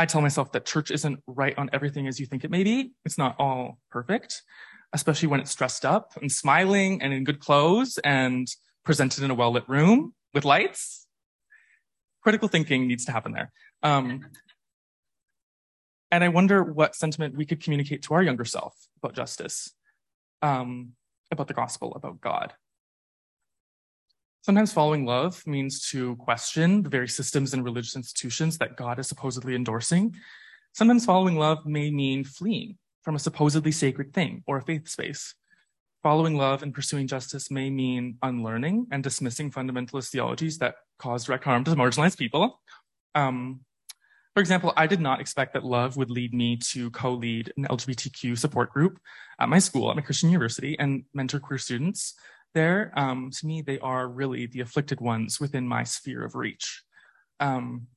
I 0.02 0.08
tell 0.08 0.22
myself 0.22 0.52
that 0.54 0.66
church 0.66 0.90
isn't 0.90 1.20
right 1.28 1.56
on 1.60 1.70
everything 1.74 2.08
as 2.08 2.20
you 2.20 2.26
think 2.26 2.44
it 2.44 2.50
may 2.50 2.64
be. 2.64 2.94
It's 3.06 3.20
not 3.20 3.36
all 3.38 3.78
perfect, 3.92 4.42
especially 4.94 5.28
when 5.28 5.40
it's 5.40 5.54
dressed 5.54 5.86
up 5.86 6.14
and 6.20 6.32
smiling 6.32 7.04
and 7.04 7.14
in 7.14 7.24
good 7.24 7.40
clothes 7.40 8.00
and 8.04 8.48
presented 8.84 9.24
in 9.24 9.30
a 9.30 9.36
well 9.36 9.52
lit 9.52 9.70
room 9.70 10.16
with 10.34 10.44
lights. 10.44 11.06
Critical 12.24 12.48
thinking 12.48 12.88
needs 12.88 13.06
to 13.06 13.12
happen 13.12 13.32
there. 13.32 13.52
Um, 13.84 14.26
and 16.10 16.24
I 16.24 16.30
wonder 16.30 16.64
what 16.64 16.96
sentiment 16.96 17.38
we 17.38 17.46
could 17.46 17.62
communicate 17.62 18.02
to 18.04 18.16
our 18.16 18.24
younger 18.24 18.44
self 18.44 18.74
about 19.04 19.14
justice, 19.14 19.72
um, 20.42 20.94
about 21.30 21.48
the 21.48 21.54
gospel, 21.54 21.94
about 21.94 22.20
God. 22.20 22.54
Sometimes 24.44 24.74
following 24.74 25.06
love 25.06 25.46
means 25.46 25.88
to 25.92 26.16
question 26.16 26.82
the 26.82 26.90
very 26.90 27.08
systems 27.08 27.54
and 27.54 27.64
religious 27.64 27.96
institutions 27.96 28.58
that 28.58 28.76
God 28.76 28.98
is 28.98 29.08
supposedly 29.08 29.54
endorsing. 29.54 30.16
Sometimes 30.74 31.06
following 31.06 31.38
love 31.38 31.64
may 31.68 31.92
mean 31.92 32.24
fleeing 32.24 32.78
from 33.04 33.16
a 33.16 33.20
supposedly 33.20 33.72
sacred 33.72 34.14
thing 34.14 34.44
or 34.48 34.58
a 34.58 34.62
faith 34.64 34.88
space. 34.88 35.36
Following 36.02 36.38
love 36.38 36.64
and 36.64 36.74
pursuing 36.74 37.06
justice 37.06 37.52
may 37.52 37.70
mean 37.70 38.18
unlearning 38.24 38.88
and 38.92 39.04
dismissing 39.04 39.52
fundamentalist 39.52 40.10
theologies 40.10 40.58
that 40.58 40.74
cause 40.98 41.26
direct 41.26 41.44
harm 41.44 41.64
to 41.66 41.72
marginalized 41.76 42.18
people. 42.18 42.60
Um, 43.14 43.62
For 44.34 44.40
example, 44.40 44.74
I 44.76 44.88
did 44.88 45.02
not 45.02 45.22
expect 45.22 45.54
that 45.54 45.64
love 45.64 45.98
would 45.98 46.10
lead 46.10 46.34
me 46.34 46.58
to 46.72 46.90
co-lead 46.90 47.54
an 47.58 47.66
LGBTQ 47.66 48.36
support 48.40 48.72
group 48.72 48.98
at 49.40 49.50
my 49.50 49.60
school, 49.60 49.92
at 49.92 49.96
my 49.96 50.02
Christian 50.02 50.30
university, 50.30 50.80
and 50.80 51.04
mentor 51.14 51.40
queer 51.40 51.60
students 51.60 52.16
there. 52.54 52.92
Um, 52.96 53.32
to 53.32 53.46
me, 53.46 53.62
they 53.62 53.80
are 53.80 54.08
really 54.08 54.46
the 54.46 54.62
afflicted 54.62 55.02
ones 55.02 55.40
within 55.40 55.68
my 55.68 55.84
sphere 55.84 56.24
of 56.24 56.36
reach. 56.36 56.84
Um, 57.40 57.88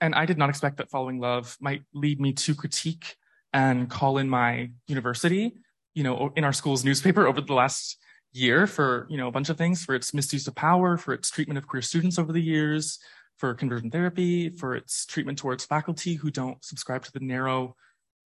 and 0.00 0.14
I 0.14 0.26
did 0.26 0.38
not 0.38 0.50
expect 0.50 0.76
that 0.76 0.90
following 0.90 1.18
love 1.18 1.56
might 1.60 1.82
lead 1.94 2.20
me 2.20 2.32
to 2.34 2.54
critique 2.54 3.16
and 3.52 3.88
call 3.88 4.18
in 4.18 4.28
my 4.28 4.70
university, 4.86 5.54
you 5.94 6.02
know, 6.02 6.32
in 6.36 6.44
our 6.44 6.52
school's 6.52 6.84
newspaper 6.84 7.26
over 7.26 7.40
the 7.40 7.54
last 7.54 7.98
year 8.32 8.66
for, 8.66 9.06
you 9.08 9.16
know, 9.16 9.28
a 9.28 9.32
bunch 9.32 9.48
of 9.48 9.56
things, 9.56 9.84
for 9.84 9.94
its 9.94 10.12
misuse 10.12 10.46
of 10.46 10.54
power, 10.54 10.98
for 10.98 11.14
its 11.14 11.30
treatment 11.30 11.56
of 11.56 11.66
queer 11.66 11.80
students 11.80 12.18
over 12.18 12.32
the 12.32 12.42
years, 12.42 12.98
for 13.38 13.54
conversion 13.54 13.90
therapy, 13.90 14.50
for 14.50 14.74
its 14.74 15.06
treatment 15.06 15.38
towards 15.38 15.64
faculty 15.64 16.14
who 16.14 16.30
don't 16.30 16.62
subscribe 16.64 17.02
to 17.04 17.12
the 17.12 17.20
narrow 17.20 17.74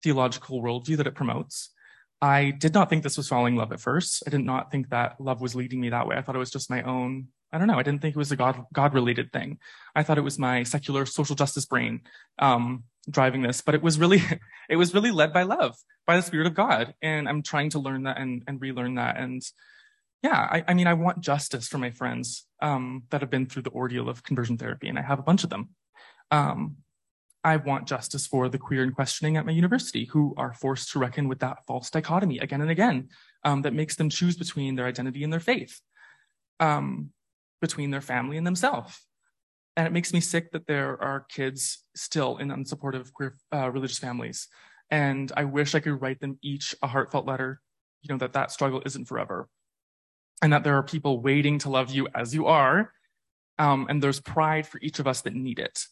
theological 0.03 0.61
worldview 0.63 0.97
that 0.97 1.07
it 1.07 1.15
promotes. 1.15 1.71
I 2.23 2.51
did 2.51 2.75
not 2.75 2.91
think 2.91 3.03
this 3.03 3.17
was 3.17 3.29
falling 3.29 3.57
love 3.57 3.73
at 3.73 3.81
first. 3.81 4.23
I 4.27 4.31
did 4.31 4.45
not 4.45 4.71
think 4.71 4.91
that 4.91 5.21
love 5.21 5.41
was 5.41 5.55
leading 5.55 5.81
me 5.81 5.91
that 5.91 6.07
way. 6.07 6.17
I 6.17 6.23
thought 6.23 6.37
it 6.37 6.41
was 6.41 6.51
just 6.51 6.71
my 6.71 6.83
own 6.83 7.29
I 7.53 7.59
don't 7.59 7.67
know. 7.67 7.79
I 7.79 7.83
didn't 7.83 8.01
think 8.01 8.15
it 8.15 8.19
was 8.19 8.31
a 8.31 8.37
God 8.37 8.65
God 8.73 8.95
related 8.95 9.33
thing. 9.33 9.59
I 9.95 10.03
thought 10.03 10.19
it 10.19 10.25
was 10.25 10.39
my 10.39 10.63
secular 10.63 11.05
social 11.07 11.35
justice 11.35 11.67
brain 11.67 12.03
um, 12.39 12.85
driving 13.09 13.43
this, 13.43 13.61
but 13.61 13.75
it 13.75 13.83
was 13.83 13.99
really 13.99 14.23
it 14.69 14.77
was 14.77 14.95
really 14.95 15.11
led 15.11 15.33
by 15.33 15.43
love, 15.43 15.77
by 16.07 16.17
the 16.17 16.23
Spirit 16.23 16.47
of 16.47 16.55
God, 16.55 16.95
and 17.03 17.29
I'm 17.29 17.43
trying 17.43 17.71
to 17.71 17.79
learn 17.79 18.05
that 18.05 18.19
and 18.19 18.43
and 18.47 18.61
relearn 18.61 18.95
that. 18.97 19.17
And 19.17 19.43
yeah, 20.23 20.37
I, 20.39 20.65
I 20.69 20.75
mean, 20.75 20.87
I 20.87 20.95
want 20.95 21.21
justice 21.21 21.67
for 21.67 21.79
my 21.79 21.91
friends 21.91 22.47
um, 22.61 23.05
that 23.11 23.23
have 23.23 23.31
been 23.31 23.47
through 23.47 23.63
the 23.63 23.71
ordeal 23.71 24.09
of 24.09 24.23
conversion 24.23 24.57
therapy, 24.57 24.89
and 24.89 24.99
I 24.99 25.03
have 25.03 25.19
a 25.19 25.25
bunch 25.25 25.45
of 25.45 25.51
them. 25.51 25.71
Um, 26.31 26.77
I 27.43 27.57
want 27.57 27.89
justice 27.89 28.27
for 28.27 28.49
the 28.49 28.59
queer 28.59 28.83
and 28.83 28.95
questioning 28.95 29.37
at 29.37 29.47
my 29.47 29.53
university 29.53 30.05
who 30.05 30.35
are 30.37 30.53
forced 30.53 30.93
to 30.93 30.99
reckon 30.99 31.27
with 31.27 31.39
that 31.41 31.65
false 31.67 31.91
dichotomy 31.91 32.39
again 32.39 32.61
and 32.61 32.71
again 32.71 33.09
um, 33.45 33.63
that 33.63 33.73
makes 33.73 33.97
them 33.97 34.11
choose 34.11 34.37
between 34.37 34.75
their 34.75 34.87
identity 34.87 35.25
and 35.25 35.33
their 35.33 35.41
faith. 35.41 35.81
Um, 36.59 37.13
between 37.61 37.91
their 37.91 38.01
family 38.01 38.37
and 38.37 38.47
themselves. 38.47 39.01
And 39.77 39.87
it 39.87 39.93
makes 39.93 40.13
me 40.13 40.21
sick 40.21 40.51
that 40.53 40.67
there 40.67 41.01
are 41.03 41.27
kids 41.29 41.85
still 41.95 42.39
in 42.39 42.49
unsupportive 42.49 43.13
queer 43.13 43.37
uh, 43.55 43.71
religious 43.71 43.99
families. 43.99 44.49
And 44.91 45.31
I 45.37 45.45
wish 45.45 45.75
I 45.75 45.81
could 45.81 46.01
write 46.01 46.21
them 46.21 46.39
each 46.43 46.75
a 46.83 46.89
heartfelt 46.89 47.27
letter, 47.27 47.61
you 48.03 48.13
know, 48.13 48.19
that 48.19 48.33
that 48.33 48.51
struggle 48.51 48.83
isn't 48.85 49.07
forever. 49.07 49.49
And 50.43 50.53
that 50.53 50.65
there 50.65 50.77
are 50.77 50.83
people 50.83 51.21
waiting 51.21 51.59
to 51.61 51.71
love 51.71 51.91
you 51.91 52.09
as 52.15 52.35
you 52.35 52.47
are. 52.47 52.93
Um, 53.59 53.87
and 53.89 54.03
there's 54.03 54.21
pride 54.21 54.67
for 54.67 54.81
each 54.83 54.99
of 54.99 55.07
us 55.07 55.21
that 55.23 55.35
need 55.35 55.59
it. 55.59 55.85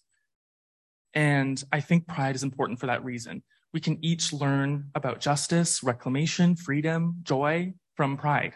And 1.18 1.60
I 1.72 1.80
think 1.80 2.06
pride 2.06 2.36
is 2.36 2.44
important 2.44 2.78
for 2.78 2.86
that 2.86 3.04
reason. 3.04 3.42
We 3.72 3.80
can 3.80 3.98
each 4.04 4.32
learn 4.32 4.90
about 4.94 5.18
justice, 5.18 5.82
reclamation, 5.82 6.54
freedom, 6.54 7.16
joy 7.24 7.74
from 7.96 8.16
pride. 8.16 8.52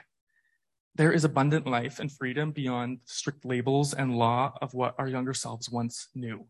There 0.95 1.11
is 1.11 1.25
abundant 1.25 1.67
life 1.67 1.99
and 1.99 2.13
freedom 2.13 2.53
beyond 2.53 3.01
strict 3.05 3.45
labels 3.45 3.95
and 3.95 4.17
law 4.17 4.53
of 4.63 4.75
what 4.75 4.95
our 4.97 5.09
younger 5.09 5.35
selves 5.35 5.69
once 5.71 6.07
knew. 6.15 6.47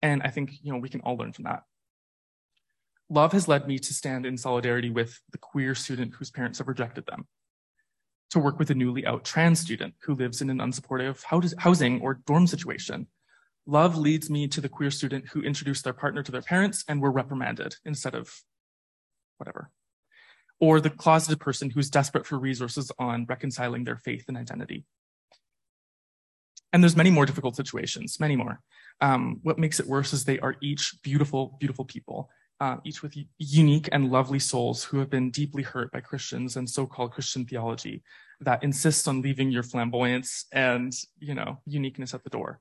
And 0.00 0.22
I 0.22 0.30
think, 0.30 0.52
you 0.62 0.72
know, 0.72 0.78
we 0.78 0.88
can 0.88 1.02
all 1.02 1.18
learn 1.18 1.34
from 1.34 1.44
that. 1.44 1.64
Love 3.10 3.32
has 3.32 3.46
led 3.46 3.68
me 3.68 3.78
to 3.80 3.92
stand 3.92 4.24
in 4.24 4.38
solidarity 4.38 4.88
with 4.88 5.20
the 5.30 5.36
queer 5.36 5.74
student 5.74 6.14
whose 6.14 6.30
parents 6.30 6.56
have 6.56 6.68
rejected 6.68 7.04
them, 7.04 7.28
to 8.30 8.38
work 8.38 8.58
with 8.58 8.70
a 8.70 8.74
newly 8.74 9.04
out 9.04 9.26
trans 9.26 9.60
student 9.60 9.92
who 10.04 10.14
lives 10.14 10.40
in 10.40 10.48
an 10.48 10.60
unsupportive 10.60 11.22
housing 11.58 12.00
or 12.00 12.22
dorm 12.26 12.46
situation. 12.46 13.08
Love 13.66 13.96
leads 13.96 14.28
me 14.28 14.46
to 14.48 14.60
the 14.60 14.68
queer 14.68 14.90
student 14.90 15.28
who 15.28 15.40
introduced 15.40 15.84
their 15.84 15.92
partner 15.92 16.22
to 16.22 16.32
their 16.32 16.42
parents 16.42 16.84
and 16.88 17.00
were 17.00 17.10
reprimanded 17.10 17.76
instead 17.84 18.14
of 18.14 18.42
whatever 19.38 19.70
or 20.60 20.80
the 20.80 20.90
closeted 20.90 21.40
person 21.40 21.70
who's 21.70 21.90
desperate 21.90 22.26
for 22.26 22.38
resources 22.38 22.90
on 22.98 23.26
reconciling 23.28 23.84
their 23.84 23.96
faith 23.96 24.24
and 24.28 24.36
identity. 24.36 24.84
And 26.72 26.82
there's 26.82 26.96
many 26.96 27.10
more 27.10 27.26
difficult 27.26 27.54
situations, 27.56 28.18
many 28.18 28.36
more. 28.36 28.60
Um, 29.00 29.40
what 29.42 29.58
makes 29.58 29.78
it 29.78 29.86
worse 29.86 30.12
is 30.12 30.24
they 30.24 30.38
are 30.40 30.56
each 30.60 30.94
beautiful, 31.02 31.56
beautiful 31.60 31.84
people, 31.84 32.30
uh, 32.60 32.76
each 32.84 33.02
with 33.02 33.14
unique 33.38 33.88
and 33.92 34.10
lovely 34.10 34.38
souls 34.38 34.84
who 34.84 34.98
have 34.98 35.10
been 35.10 35.30
deeply 35.30 35.62
hurt 35.62 35.92
by 35.92 36.00
Christians 36.00 36.56
and 36.56 36.68
so-called 36.68 37.12
Christian 37.12 37.44
theology 37.44 38.02
that 38.40 38.62
insists 38.62 39.06
on 39.06 39.22
leaving 39.22 39.50
your 39.50 39.62
flamboyance 39.62 40.46
and, 40.52 40.92
you 41.18 41.34
know, 41.34 41.60
uniqueness 41.66 42.14
at 42.14 42.24
the 42.24 42.30
door. 42.30 42.60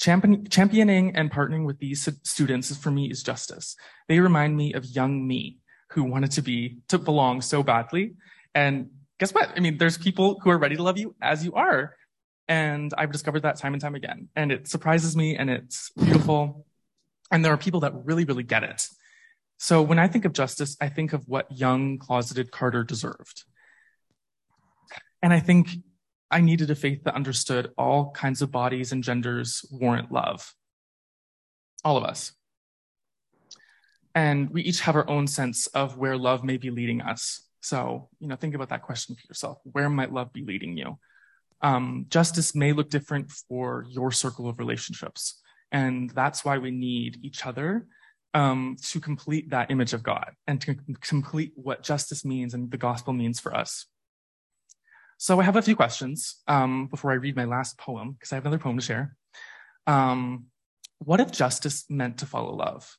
Champion, 0.00 0.46
championing 0.48 1.14
and 1.16 1.30
partnering 1.30 1.64
with 1.64 1.78
these 1.78 2.08
students 2.24 2.76
for 2.76 2.90
me 2.90 3.10
is 3.10 3.22
justice. 3.22 3.76
They 4.08 4.20
remind 4.20 4.56
me 4.56 4.72
of 4.72 4.84
young 4.84 5.26
me, 5.26 5.60
who 5.90 6.04
wanted 6.04 6.32
to 6.32 6.42
be, 6.42 6.78
to 6.88 6.98
belong 6.98 7.40
so 7.40 7.62
badly. 7.62 8.14
And 8.54 8.90
guess 9.18 9.32
what? 9.32 9.50
I 9.56 9.60
mean, 9.60 9.78
there's 9.78 9.96
people 9.96 10.40
who 10.42 10.50
are 10.50 10.58
ready 10.58 10.76
to 10.76 10.82
love 10.82 10.98
you 10.98 11.14
as 11.22 11.44
you 11.44 11.54
are. 11.54 11.94
And 12.48 12.92
I've 12.98 13.12
discovered 13.12 13.42
that 13.42 13.56
time 13.56 13.72
and 13.72 13.80
time 13.80 13.94
again. 13.94 14.28
And 14.36 14.52
it 14.52 14.68
surprises 14.68 15.16
me 15.16 15.36
and 15.36 15.48
it's 15.48 15.90
beautiful. 15.92 16.66
And 17.30 17.44
there 17.44 17.52
are 17.52 17.56
people 17.56 17.80
that 17.80 17.92
really, 18.04 18.24
really 18.24 18.42
get 18.42 18.64
it. 18.64 18.86
So 19.58 19.80
when 19.80 19.98
I 19.98 20.08
think 20.08 20.24
of 20.24 20.32
justice, 20.32 20.76
I 20.80 20.88
think 20.88 21.12
of 21.12 21.26
what 21.26 21.46
young 21.50 21.98
closeted 21.98 22.50
Carter 22.50 22.84
deserved. 22.84 23.44
And 25.22 25.32
I 25.32 25.40
think 25.40 25.70
I 26.34 26.40
needed 26.40 26.68
a 26.68 26.74
faith 26.74 27.04
that 27.04 27.14
understood 27.14 27.70
all 27.78 28.10
kinds 28.10 28.42
of 28.42 28.50
bodies 28.50 28.90
and 28.90 29.04
genders 29.04 29.64
warrant 29.70 30.10
love. 30.10 30.52
All 31.84 31.96
of 31.96 32.02
us. 32.02 32.32
And 34.16 34.50
we 34.50 34.62
each 34.62 34.80
have 34.80 34.96
our 34.96 35.08
own 35.08 35.28
sense 35.28 35.68
of 35.68 35.96
where 35.96 36.16
love 36.16 36.42
may 36.42 36.56
be 36.56 36.70
leading 36.70 37.02
us. 37.02 37.40
So, 37.60 38.08
you 38.18 38.26
know, 38.26 38.34
think 38.34 38.56
about 38.56 38.70
that 38.70 38.82
question 38.82 39.14
for 39.14 39.22
yourself. 39.28 39.58
Where 39.62 39.88
might 39.88 40.12
love 40.12 40.32
be 40.32 40.42
leading 40.42 40.76
you? 40.76 40.98
Um, 41.62 42.06
justice 42.08 42.52
may 42.52 42.72
look 42.72 42.90
different 42.90 43.30
for 43.30 43.86
your 43.88 44.10
circle 44.10 44.48
of 44.48 44.58
relationships. 44.58 45.40
And 45.70 46.10
that's 46.10 46.44
why 46.44 46.58
we 46.58 46.72
need 46.72 47.20
each 47.22 47.46
other 47.46 47.86
um, 48.34 48.76
to 48.88 48.98
complete 48.98 49.50
that 49.50 49.70
image 49.70 49.92
of 49.92 50.02
God 50.02 50.32
and 50.48 50.60
to 50.62 50.74
complete 51.00 51.52
what 51.54 51.84
justice 51.84 52.24
means 52.24 52.54
and 52.54 52.72
the 52.72 52.76
gospel 52.76 53.12
means 53.12 53.38
for 53.38 53.54
us. 53.54 53.86
So 55.18 55.40
I 55.40 55.44
have 55.44 55.56
a 55.56 55.62
few 55.62 55.76
questions 55.76 56.42
um, 56.46 56.88
before 56.88 57.12
I 57.12 57.14
read 57.14 57.36
my 57.36 57.44
last 57.44 57.78
poem, 57.78 58.12
because 58.12 58.32
I 58.32 58.36
have 58.36 58.44
another 58.44 58.58
poem 58.58 58.78
to 58.78 58.84
share. 58.84 59.16
Um, 59.86 60.46
what 60.98 61.20
if 61.20 61.30
justice 61.30 61.84
meant 61.88 62.18
to 62.18 62.26
follow 62.26 62.54
love? 62.54 62.96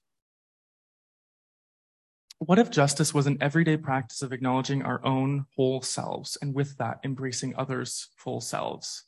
What 2.39 2.59
if 2.59 2.69
justice 2.69 3.13
was 3.13 3.27
an 3.27 3.37
everyday 3.41 3.77
practice 3.77 4.21
of 4.21 4.33
acknowledging 4.33 4.81
our 4.81 5.03
own 5.05 5.45
whole 5.55 5.81
selves 5.81 6.37
and 6.41 6.53
with 6.53 6.77
that 6.77 6.99
embracing 7.03 7.55
others' 7.55 8.09
full 8.17 8.41
selves? 8.41 9.05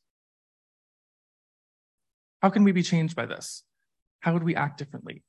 How 2.42 2.50
can 2.50 2.64
we 2.64 2.72
be 2.72 2.84
changed 2.84 3.16
by 3.16 3.26
this? 3.26 3.64
How 4.20 4.34
would 4.34 4.44
we 4.44 4.56
act 4.56 4.78
differently? 4.78 5.24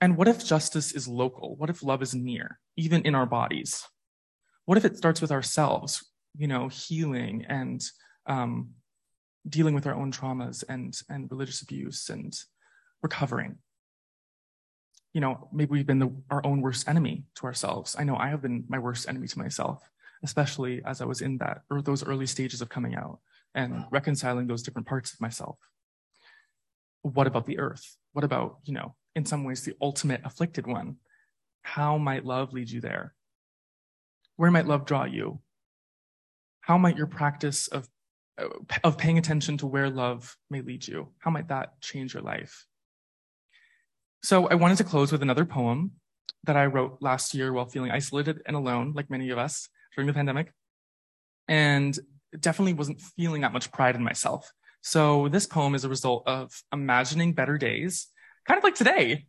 And 0.00 0.16
what 0.16 0.28
if 0.28 0.44
justice 0.44 0.92
is 0.92 1.08
local? 1.08 1.56
What 1.56 1.70
if 1.70 1.82
love 1.82 2.02
is 2.02 2.14
near, 2.14 2.58
even 2.76 3.02
in 3.02 3.14
our 3.14 3.26
bodies? 3.26 3.84
What 4.64 4.78
if 4.78 4.84
it 4.84 4.96
starts 4.96 5.20
with 5.20 5.32
ourselves, 5.32 6.04
you 6.36 6.46
know, 6.46 6.68
healing 6.68 7.44
and 7.48 7.82
um, 8.26 8.70
dealing 9.48 9.74
with 9.74 9.86
our 9.86 9.94
own 9.94 10.12
traumas 10.12 10.64
and, 10.68 10.98
and 11.08 11.30
religious 11.30 11.62
abuse 11.62 12.08
and 12.08 12.38
recovering? 13.02 13.58
you 15.12 15.20
know, 15.20 15.48
maybe 15.52 15.70
we've 15.70 15.86
been 15.86 15.98
the, 15.98 16.12
our 16.30 16.44
own 16.46 16.60
worst 16.60 16.88
enemy 16.88 17.24
to 17.36 17.44
ourselves. 17.44 17.96
I 17.98 18.04
know 18.04 18.16
I 18.16 18.28
have 18.28 18.42
been 18.42 18.64
my 18.68 18.78
worst 18.78 19.08
enemy 19.08 19.26
to 19.28 19.38
myself, 19.38 19.90
especially 20.22 20.82
as 20.84 21.00
I 21.00 21.04
was 21.04 21.20
in 21.20 21.38
that 21.38 21.62
or 21.70 21.82
those 21.82 22.04
early 22.04 22.26
stages 22.26 22.60
of 22.60 22.68
coming 22.68 22.94
out 22.94 23.18
and 23.54 23.84
reconciling 23.90 24.46
those 24.46 24.62
different 24.62 24.86
parts 24.86 25.12
of 25.12 25.20
myself. 25.20 25.58
What 27.02 27.26
about 27.26 27.46
the 27.46 27.58
earth? 27.58 27.96
What 28.12 28.24
about, 28.24 28.58
you 28.64 28.74
know, 28.74 28.94
in 29.16 29.24
some 29.24 29.42
ways, 29.42 29.64
the 29.64 29.74
ultimate 29.80 30.20
afflicted 30.24 30.66
one? 30.66 30.96
How 31.62 31.98
might 31.98 32.24
love 32.24 32.52
lead 32.52 32.70
you 32.70 32.80
there? 32.80 33.14
Where 34.36 34.50
might 34.50 34.68
love 34.68 34.86
draw 34.86 35.04
you? 35.04 35.40
How 36.70 36.78
might 36.78 36.96
your 36.96 37.08
practice 37.08 37.66
of, 37.66 37.88
of 38.84 38.96
paying 38.96 39.18
attention 39.18 39.56
to 39.56 39.66
where 39.66 39.90
love 39.90 40.36
may 40.50 40.60
lead 40.60 40.86
you, 40.86 41.08
how 41.18 41.32
might 41.32 41.48
that 41.48 41.80
change 41.80 42.14
your 42.14 42.22
life? 42.22 42.64
So 44.22 44.46
I 44.46 44.54
wanted 44.54 44.78
to 44.78 44.84
close 44.84 45.10
with 45.10 45.20
another 45.20 45.44
poem 45.44 45.90
that 46.44 46.56
I 46.56 46.66
wrote 46.66 46.98
last 47.00 47.34
year 47.34 47.52
while 47.52 47.66
feeling 47.66 47.90
isolated 47.90 48.42
and 48.46 48.54
alone, 48.54 48.92
like 48.94 49.10
many 49.10 49.30
of 49.30 49.38
us 49.38 49.68
during 49.96 50.06
the 50.06 50.12
pandemic. 50.12 50.52
And 51.48 51.98
definitely 52.38 52.74
wasn't 52.74 53.00
feeling 53.00 53.40
that 53.40 53.52
much 53.52 53.72
pride 53.72 53.96
in 53.96 54.04
myself. 54.04 54.52
So 54.80 55.26
this 55.26 55.46
poem 55.46 55.74
is 55.74 55.84
a 55.84 55.88
result 55.88 56.22
of 56.28 56.52
imagining 56.72 57.32
better 57.32 57.58
days, 57.58 58.06
kind 58.46 58.58
of 58.58 58.62
like 58.62 58.76
today, 58.76 59.26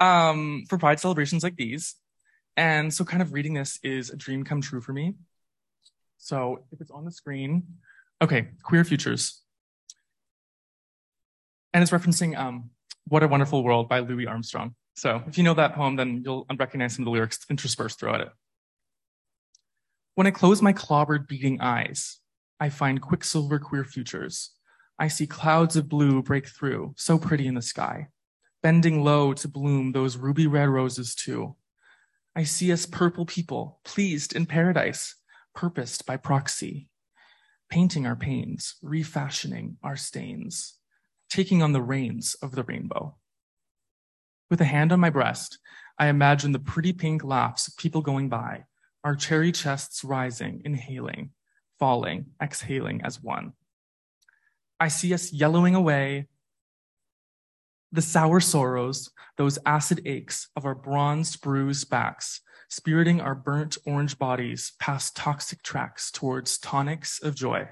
um, 0.00 0.64
for 0.68 0.76
pride 0.76 1.00
celebrations 1.00 1.42
like 1.42 1.56
these. 1.56 1.94
And 2.58 2.92
so 2.92 3.06
kind 3.06 3.22
of 3.22 3.32
reading 3.32 3.54
this 3.54 3.78
is 3.82 4.10
a 4.10 4.16
dream 4.16 4.44
come 4.44 4.60
true 4.60 4.82
for 4.82 4.92
me. 4.92 5.14
So 6.18 6.64
if 6.72 6.80
it's 6.80 6.90
on 6.90 7.04
the 7.04 7.12
screen, 7.12 7.64
okay, 8.22 8.48
queer 8.62 8.84
futures. 8.84 9.42
and 11.72 11.82
it's 11.82 11.92
referencing 11.92 12.34
um, 12.38 12.70
"What 13.06 13.22
a 13.22 13.28
Wonderful 13.28 13.62
World" 13.62 13.86
by 13.88 13.98
Louis 14.00 14.26
Armstrong. 14.26 14.74
So 14.94 15.22
if 15.26 15.36
you 15.36 15.44
know 15.44 15.52
that 15.54 15.74
poem, 15.74 15.96
then 15.96 16.22
you'll 16.24 16.46
recognize 16.58 16.94
some 16.94 17.02
of 17.02 17.06
the 17.06 17.10
lyrics 17.10 17.40
interspersed 17.50 18.00
throughout 18.00 18.22
it. 18.22 18.30
When 20.14 20.26
I 20.26 20.30
close 20.30 20.62
my 20.62 20.72
clobbered, 20.72 21.28
beating 21.28 21.60
eyes, 21.60 22.18
I 22.58 22.70
find 22.70 23.02
quicksilver 23.02 23.58
queer 23.58 23.84
futures. 23.84 24.52
I 24.98 25.08
see 25.08 25.26
clouds 25.26 25.76
of 25.76 25.90
blue 25.90 26.22
break 26.22 26.46
through, 26.48 26.94
so 26.96 27.18
pretty 27.18 27.46
in 27.46 27.54
the 27.54 27.60
sky, 27.60 28.06
bending 28.62 29.04
low 29.04 29.34
to 29.34 29.46
bloom 29.46 29.92
those 29.92 30.16
ruby 30.16 30.46
red 30.46 30.70
roses 30.70 31.14
too. 31.14 31.56
I 32.34 32.44
see 32.44 32.72
us 32.72 32.86
purple 32.86 33.26
people, 33.26 33.80
pleased 33.84 34.34
in 34.34 34.46
paradise, 34.46 35.14
purposed 35.56 36.06
by 36.06 36.16
proxy, 36.16 36.88
painting 37.68 38.06
our 38.06 38.14
pains, 38.14 38.76
refashioning 38.82 39.76
our 39.82 39.96
stains, 39.96 40.74
taking 41.28 41.62
on 41.62 41.72
the 41.72 41.82
reins 41.82 42.36
of 42.40 42.54
the 42.54 42.62
rainbow. 42.62 43.16
With 44.48 44.60
a 44.60 44.64
hand 44.64 44.92
on 44.92 45.00
my 45.00 45.10
breast, 45.10 45.58
I 45.98 46.06
imagine 46.06 46.52
the 46.52 46.60
pretty 46.60 46.92
pink 46.92 47.24
laughs 47.24 47.66
of 47.66 47.76
people 47.76 48.02
going 48.02 48.28
by, 48.28 48.64
our 49.02 49.16
cherry 49.16 49.50
chests 49.50 50.04
rising, 50.04 50.62
inhaling, 50.64 51.30
falling, 51.78 52.26
exhaling 52.40 53.00
as 53.02 53.20
one. 53.20 53.54
I 54.78 54.88
see 54.88 55.14
us 55.14 55.32
yellowing 55.32 55.74
away 55.74 56.28
the 57.92 58.02
sour 58.02 58.40
sorrows, 58.40 59.10
those 59.38 59.58
acid 59.64 60.02
aches 60.04 60.48
of 60.54 60.66
our 60.66 60.74
bronzed, 60.74 61.40
bruised 61.40 61.88
backs, 61.88 62.42
spiriting 62.68 63.20
our 63.20 63.34
burnt 63.34 63.78
orange 63.86 64.18
bodies 64.18 64.72
past 64.78 65.16
toxic 65.16 65.62
tracks 65.62 66.10
towards 66.10 66.58
tonics 66.58 67.22
of 67.22 67.34
joy. 67.34 67.68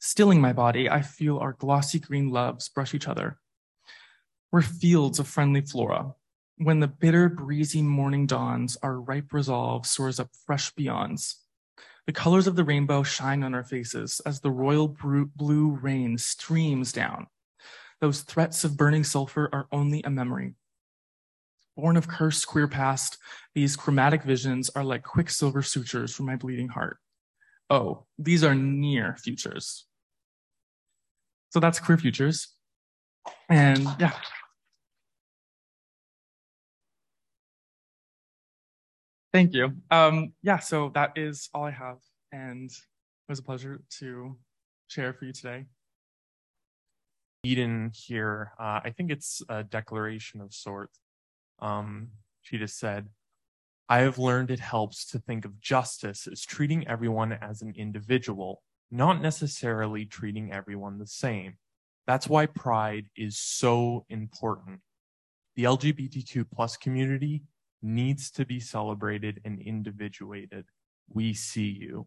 Stilling 0.00 0.40
my 0.40 0.52
body, 0.52 0.90
I 0.90 1.02
feel 1.02 1.38
our 1.38 1.52
glossy 1.52 1.98
green 1.98 2.30
loves 2.30 2.68
brush 2.68 2.94
each 2.94 3.08
other. 3.08 3.38
We're 4.52 4.62
fields 4.62 5.18
of 5.18 5.26
friendly 5.26 5.62
flora. 5.62 6.14
When 6.58 6.80
the 6.80 6.88
bitter, 6.88 7.28
breezy 7.28 7.82
morning 7.82 8.26
dawns, 8.26 8.76
our 8.82 9.00
ripe 9.00 9.32
resolve 9.32 9.86
soars 9.86 10.20
up 10.20 10.28
fresh 10.46 10.72
beyonds. 10.74 11.34
The 12.06 12.12
colors 12.12 12.46
of 12.46 12.54
the 12.54 12.64
rainbow 12.64 13.02
shine 13.02 13.42
on 13.42 13.54
our 13.54 13.64
faces 13.64 14.20
as 14.26 14.40
the 14.40 14.50
royal 14.50 14.88
blue 14.88 15.78
rain 15.80 16.18
streams 16.18 16.92
down. 16.92 17.26
Those 18.00 18.20
threats 18.20 18.62
of 18.62 18.76
burning 18.76 19.04
sulfur 19.04 19.48
are 19.52 19.66
only 19.72 20.02
a 20.02 20.10
memory. 20.10 20.54
Born 21.76 21.96
of 21.96 22.06
cursed 22.06 22.46
queer 22.46 22.68
past, 22.68 23.18
these 23.54 23.74
chromatic 23.76 24.22
visions 24.22 24.70
are 24.70 24.84
like 24.84 25.02
quicksilver 25.02 25.62
sutures 25.62 26.14
for 26.14 26.22
my 26.22 26.36
bleeding 26.36 26.68
heart. 26.68 26.98
Oh, 27.68 28.04
these 28.18 28.44
are 28.44 28.54
near 28.54 29.16
futures. 29.16 29.86
So 31.50 31.60
that's 31.60 31.80
queer 31.80 31.98
futures. 31.98 32.48
And 33.48 33.86
yeah. 33.98 34.12
Thank 39.32 39.52
you. 39.52 39.72
Um, 39.90 40.32
yeah, 40.42 40.60
so 40.60 40.90
that 40.94 41.14
is 41.16 41.48
all 41.52 41.64
I 41.64 41.72
have, 41.72 41.98
and 42.30 42.70
it 42.70 43.28
was 43.28 43.40
a 43.40 43.42
pleasure 43.42 43.82
to 43.98 44.36
share 44.86 45.12
for 45.12 45.24
you 45.24 45.32
today. 45.32 45.64
Eden 47.42 47.90
here, 47.92 48.52
uh, 48.60 48.80
I 48.84 48.92
think 48.96 49.10
it's 49.10 49.42
a 49.48 49.64
declaration 49.64 50.40
of 50.40 50.54
sorts. 50.54 51.00
Um, 51.60 52.08
she 52.42 52.58
just 52.58 52.78
said, 52.78 53.08
I 53.88 53.98
have 54.00 54.18
learned 54.18 54.50
it 54.50 54.60
helps 54.60 55.06
to 55.06 55.18
think 55.18 55.44
of 55.44 55.60
justice 55.60 56.26
as 56.26 56.42
treating 56.42 56.88
everyone 56.88 57.32
as 57.32 57.60
an 57.60 57.74
individual, 57.76 58.62
not 58.90 59.20
necessarily 59.20 60.06
treating 60.06 60.52
everyone 60.52 60.98
the 60.98 61.06
same. 61.06 61.58
That's 62.06 62.28
why 62.28 62.46
pride 62.46 63.06
is 63.16 63.38
so 63.38 64.06
important. 64.08 64.80
The 65.56 65.64
LGBTQ 65.64 66.46
plus 66.52 66.76
community 66.76 67.42
needs 67.82 68.30
to 68.32 68.46
be 68.46 68.58
celebrated 68.58 69.40
and 69.44 69.60
individuated. 69.60 70.64
We 71.08 71.34
see 71.34 71.68
you. 71.68 72.06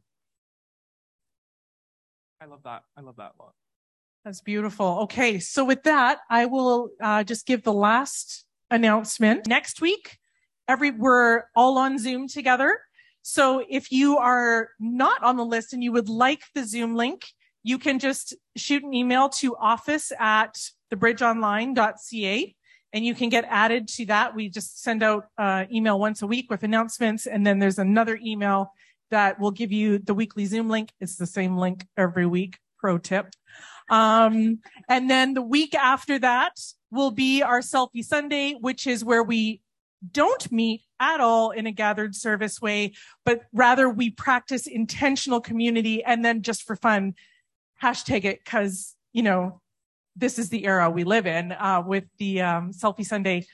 I 2.41 2.45
love 2.45 2.63
that. 2.63 2.83
I 2.95 3.01
love 3.01 3.15
that 3.17 3.33
lot. 3.39 3.53
That's 4.25 4.41
beautiful. 4.41 4.99
Okay, 5.03 5.39
so 5.39 5.63
with 5.63 5.83
that, 5.83 6.19
I 6.29 6.45
will 6.45 6.89
uh, 7.01 7.23
just 7.23 7.45
give 7.45 7.63
the 7.63 7.73
last 7.73 8.46
announcement. 8.69 9.47
Next 9.47 9.81
week, 9.81 10.17
every 10.67 10.91
we're 10.91 11.43
all 11.55 11.77
on 11.77 11.97
Zoom 11.97 12.27
together. 12.27 12.79
So 13.21 13.63
if 13.69 13.91
you 13.91 14.17
are 14.17 14.69
not 14.79 15.23
on 15.23 15.37
the 15.37 15.45
list 15.45 15.73
and 15.73 15.83
you 15.83 15.91
would 15.91 16.09
like 16.09 16.43
the 16.55 16.65
Zoom 16.65 16.95
link, 16.95 17.25
you 17.63 17.77
can 17.77 17.99
just 17.99 18.35
shoot 18.55 18.83
an 18.83 18.93
email 18.93 19.29
to 19.29 19.55
office 19.57 20.11
at 20.17 20.57
thebridgeonline.ca 20.93 22.55
and 22.93 23.05
you 23.05 23.13
can 23.13 23.29
get 23.29 23.45
added 23.49 23.87
to 23.89 24.05
that. 24.05 24.35
We 24.35 24.49
just 24.49 24.81
send 24.81 25.03
out 25.03 25.25
uh, 25.37 25.65
email 25.71 25.99
once 25.99 26.21
a 26.21 26.27
week 26.27 26.49
with 26.49 26.63
announcements, 26.63 27.27
and 27.27 27.45
then 27.45 27.59
there's 27.59 27.79
another 27.79 28.17
email 28.23 28.71
that 29.11 29.39
will 29.39 29.51
give 29.51 29.71
you 29.71 29.99
the 29.99 30.13
weekly 30.13 30.45
Zoom 30.45 30.69
link. 30.69 30.91
It's 30.99 31.15
the 31.15 31.25
same 31.25 31.57
link 31.57 31.85
every 31.97 32.25
week. 32.25 32.57
Pro 32.79 32.97
tip. 32.97 33.27
Um, 33.89 34.59
and 34.89 35.09
then 35.09 35.33
the 35.33 35.41
week 35.41 35.73
after 35.75 36.19
that 36.19 36.53
will 36.91 37.11
be 37.11 37.41
our 37.41 37.59
selfie 37.59 38.03
Sunday, 38.03 38.53
which 38.53 38.87
is 38.87 39.03
where 39.03 39.23
we 39.23 39.61
don't 40.11 40.51
meet 40.51 40.83
at 40.99 41.19
all 41.19 41.51
in 41.51 41.67
a 41.67 41.71
gathered 41.71 42.15
service 42.15 42.61
way, 42.61 42.93
but 43.25 43.41
rather 43.53 43.89
we 43.89 44.09
practice 44.09 44.67
intentional 44.67 45.41
community 45.41 46.03
and 46.03 46.23
then 46.23 46.41
just 46.41 46.63
for 46.63 46.75
fun, 46.75 47.15
hashtag 47.81 48.25
it 48.25 48.39
because, 48.43 48.95
you 49.13 49.23
know, 49.23 49.61
this 50.15 50.39
is 50.39 50.49
the 50.49 50.65
era 50.65 50.89
we 50.89 51.03
live 51.03 51.27
in 51.27 51.51
uh, 51.51 51.83
with 51.85 52.05
the 52.17 52.41
um, 52.41 52.71
selfie 52.71 53.05
Sunday 53.05 53.45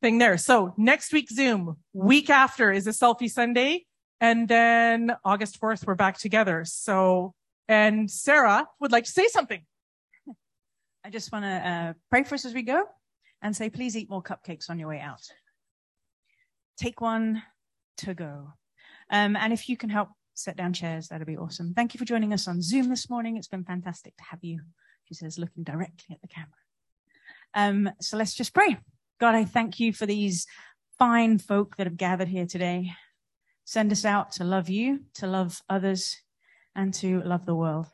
thing 0.00 0.18
there. 0.18 0.38
So 0.38 0.74
next 0.76 1.12
week 1.12 1.28
Zoom, 1.30 1.76
week 1.92 2.30
after 2.30 2.70
is 2.70 2.86
a 2.86 2.90
selfie 2.90 3.30
Sunday, 3.30 3.86
and 4.20 4.48
then 4.48 5.14
August 5.24 5.60
4th 5.60 5.86
we're 5.86 5.94
back 5.94 6.18
together. 6.18 6.64
So, 6.64 7.34
and 7.68 8.10
Sarah 8.10 8.66
would 8.80 8.92
like 8.92 9.04
to 9.04 9.10
say 9.10 9.26
something. 9.28 9.62
I 11.06 11.10
just 11.10 11.30
want 11.30 11.44
to 11.44 11.48
uh, 11.48 11.92
pray 12.10 12.24
for 12.24 12.34
us 12.34 12.44
as 12.44 12.52
we 12.52 12.62
go 12.62 12.84
and 13.40 13.54
say, 13.54 13.70
please 13.70 13.96
eat 13.96 14.10
more 14.10 14.22
cupcakes 14.22 14.68
on 14.68 14.76
your 14.76 14.88
way 14.88 14.98
out. 14.98 15.22
Take 16.76 17.00
one 17.00 17.44
to 17.98 18.12
go. 18.12 18.48
Um, 19.10 19.36
and 19.36 19.52
if 19.52 19.68
you 19.68 19.76
can 19.76 19.88
help 19.88 20.08
set 20.34 20.56
down 20.56 20.72
chairs, 20.72 21.06
that'd 21.06 21.24
be 21.24 21.36
awesome. 21.36 21.74
Thank 21.74 21.94
you 21.94 21.98
for 21.98 22.04
joining 22.04 22.32
us 22.32 22.48
on 22.48 22.60
Zoom 22.60 22.88
this 22.88 23.08
morning. 23.08 23.36
It's 23.36 23.46
been 23.46 23.64
fantastic 23.64 24.16
to 24.16 24.24
have 24.30 24.42
you 24.42 24.62
she 25.06 25.14
says, 25.14 25.38
looking 25.38 25.62
directly 25.62 26.12
at 26.14 26.20
the 26.20 26.28
camera. 26.28 26.50
Um, 27.54 27.90
so 28.00 28.16
let's 28.16 28.34
just 28.34 28.52
pray. 28.52 28.76
God, 29.20 29.34
I 29.34 29.44
thank 29.44 29.78
you 29.80 29.92
for 29.92 30.04
these 30.04 30.46
fine 30.98 31.38
folk 31.38 31.76
that 31.76 31.86
have 31.86 31.96
gathered 31.96 32.28
here 32.28 32.46
today. 32.46 32.90
Send 33.64 33.92
us 33.92 34.04
out 34.04 34.32
to 34.32 34.44
love 34.44 34.68
you, 34.68 35.00
to 35.14 35.26
love 35.26 35.62
others, 35.70 36.16
and 36.74 36.92
to 36.94 37.22
love 37.22 37.46
the 37.46 37.54
world. 37.54 37.86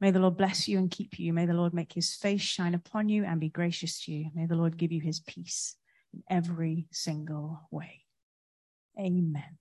May 0.00 0.10
the 0.10 0.18
Lord 0.18 0.36
bless 0.36 0.66
you 0.66 0.78
and 0.78 0.90
keep 0.90 1.18
you. 1.18 1.32
May 1.32 1.46
the 1.46 1.54
Lord 1.54 1.74
make 1.74 1.92
his 1.92 2.14
face 2.14 2.40
shine 2.40 2.74
upon 2.74 3.08
you 3.08 3.24
and 3.24 3.38
be 3.38 3.50
gracious 3.50 4.00
to 4.04 4.12
you. 4.12 4.30
May 4.34 4.46
the 4.46 4.56
Lord 4.56 4.78
give 4.78 4.92
you 4.92 5.00
his 5.00 5.20
peace 5.20 5.76
in 6.14 6.22
every 6.30 6.86
single 6.90 7.60
way. 7.70 8.04
Amen. 8.98 9.58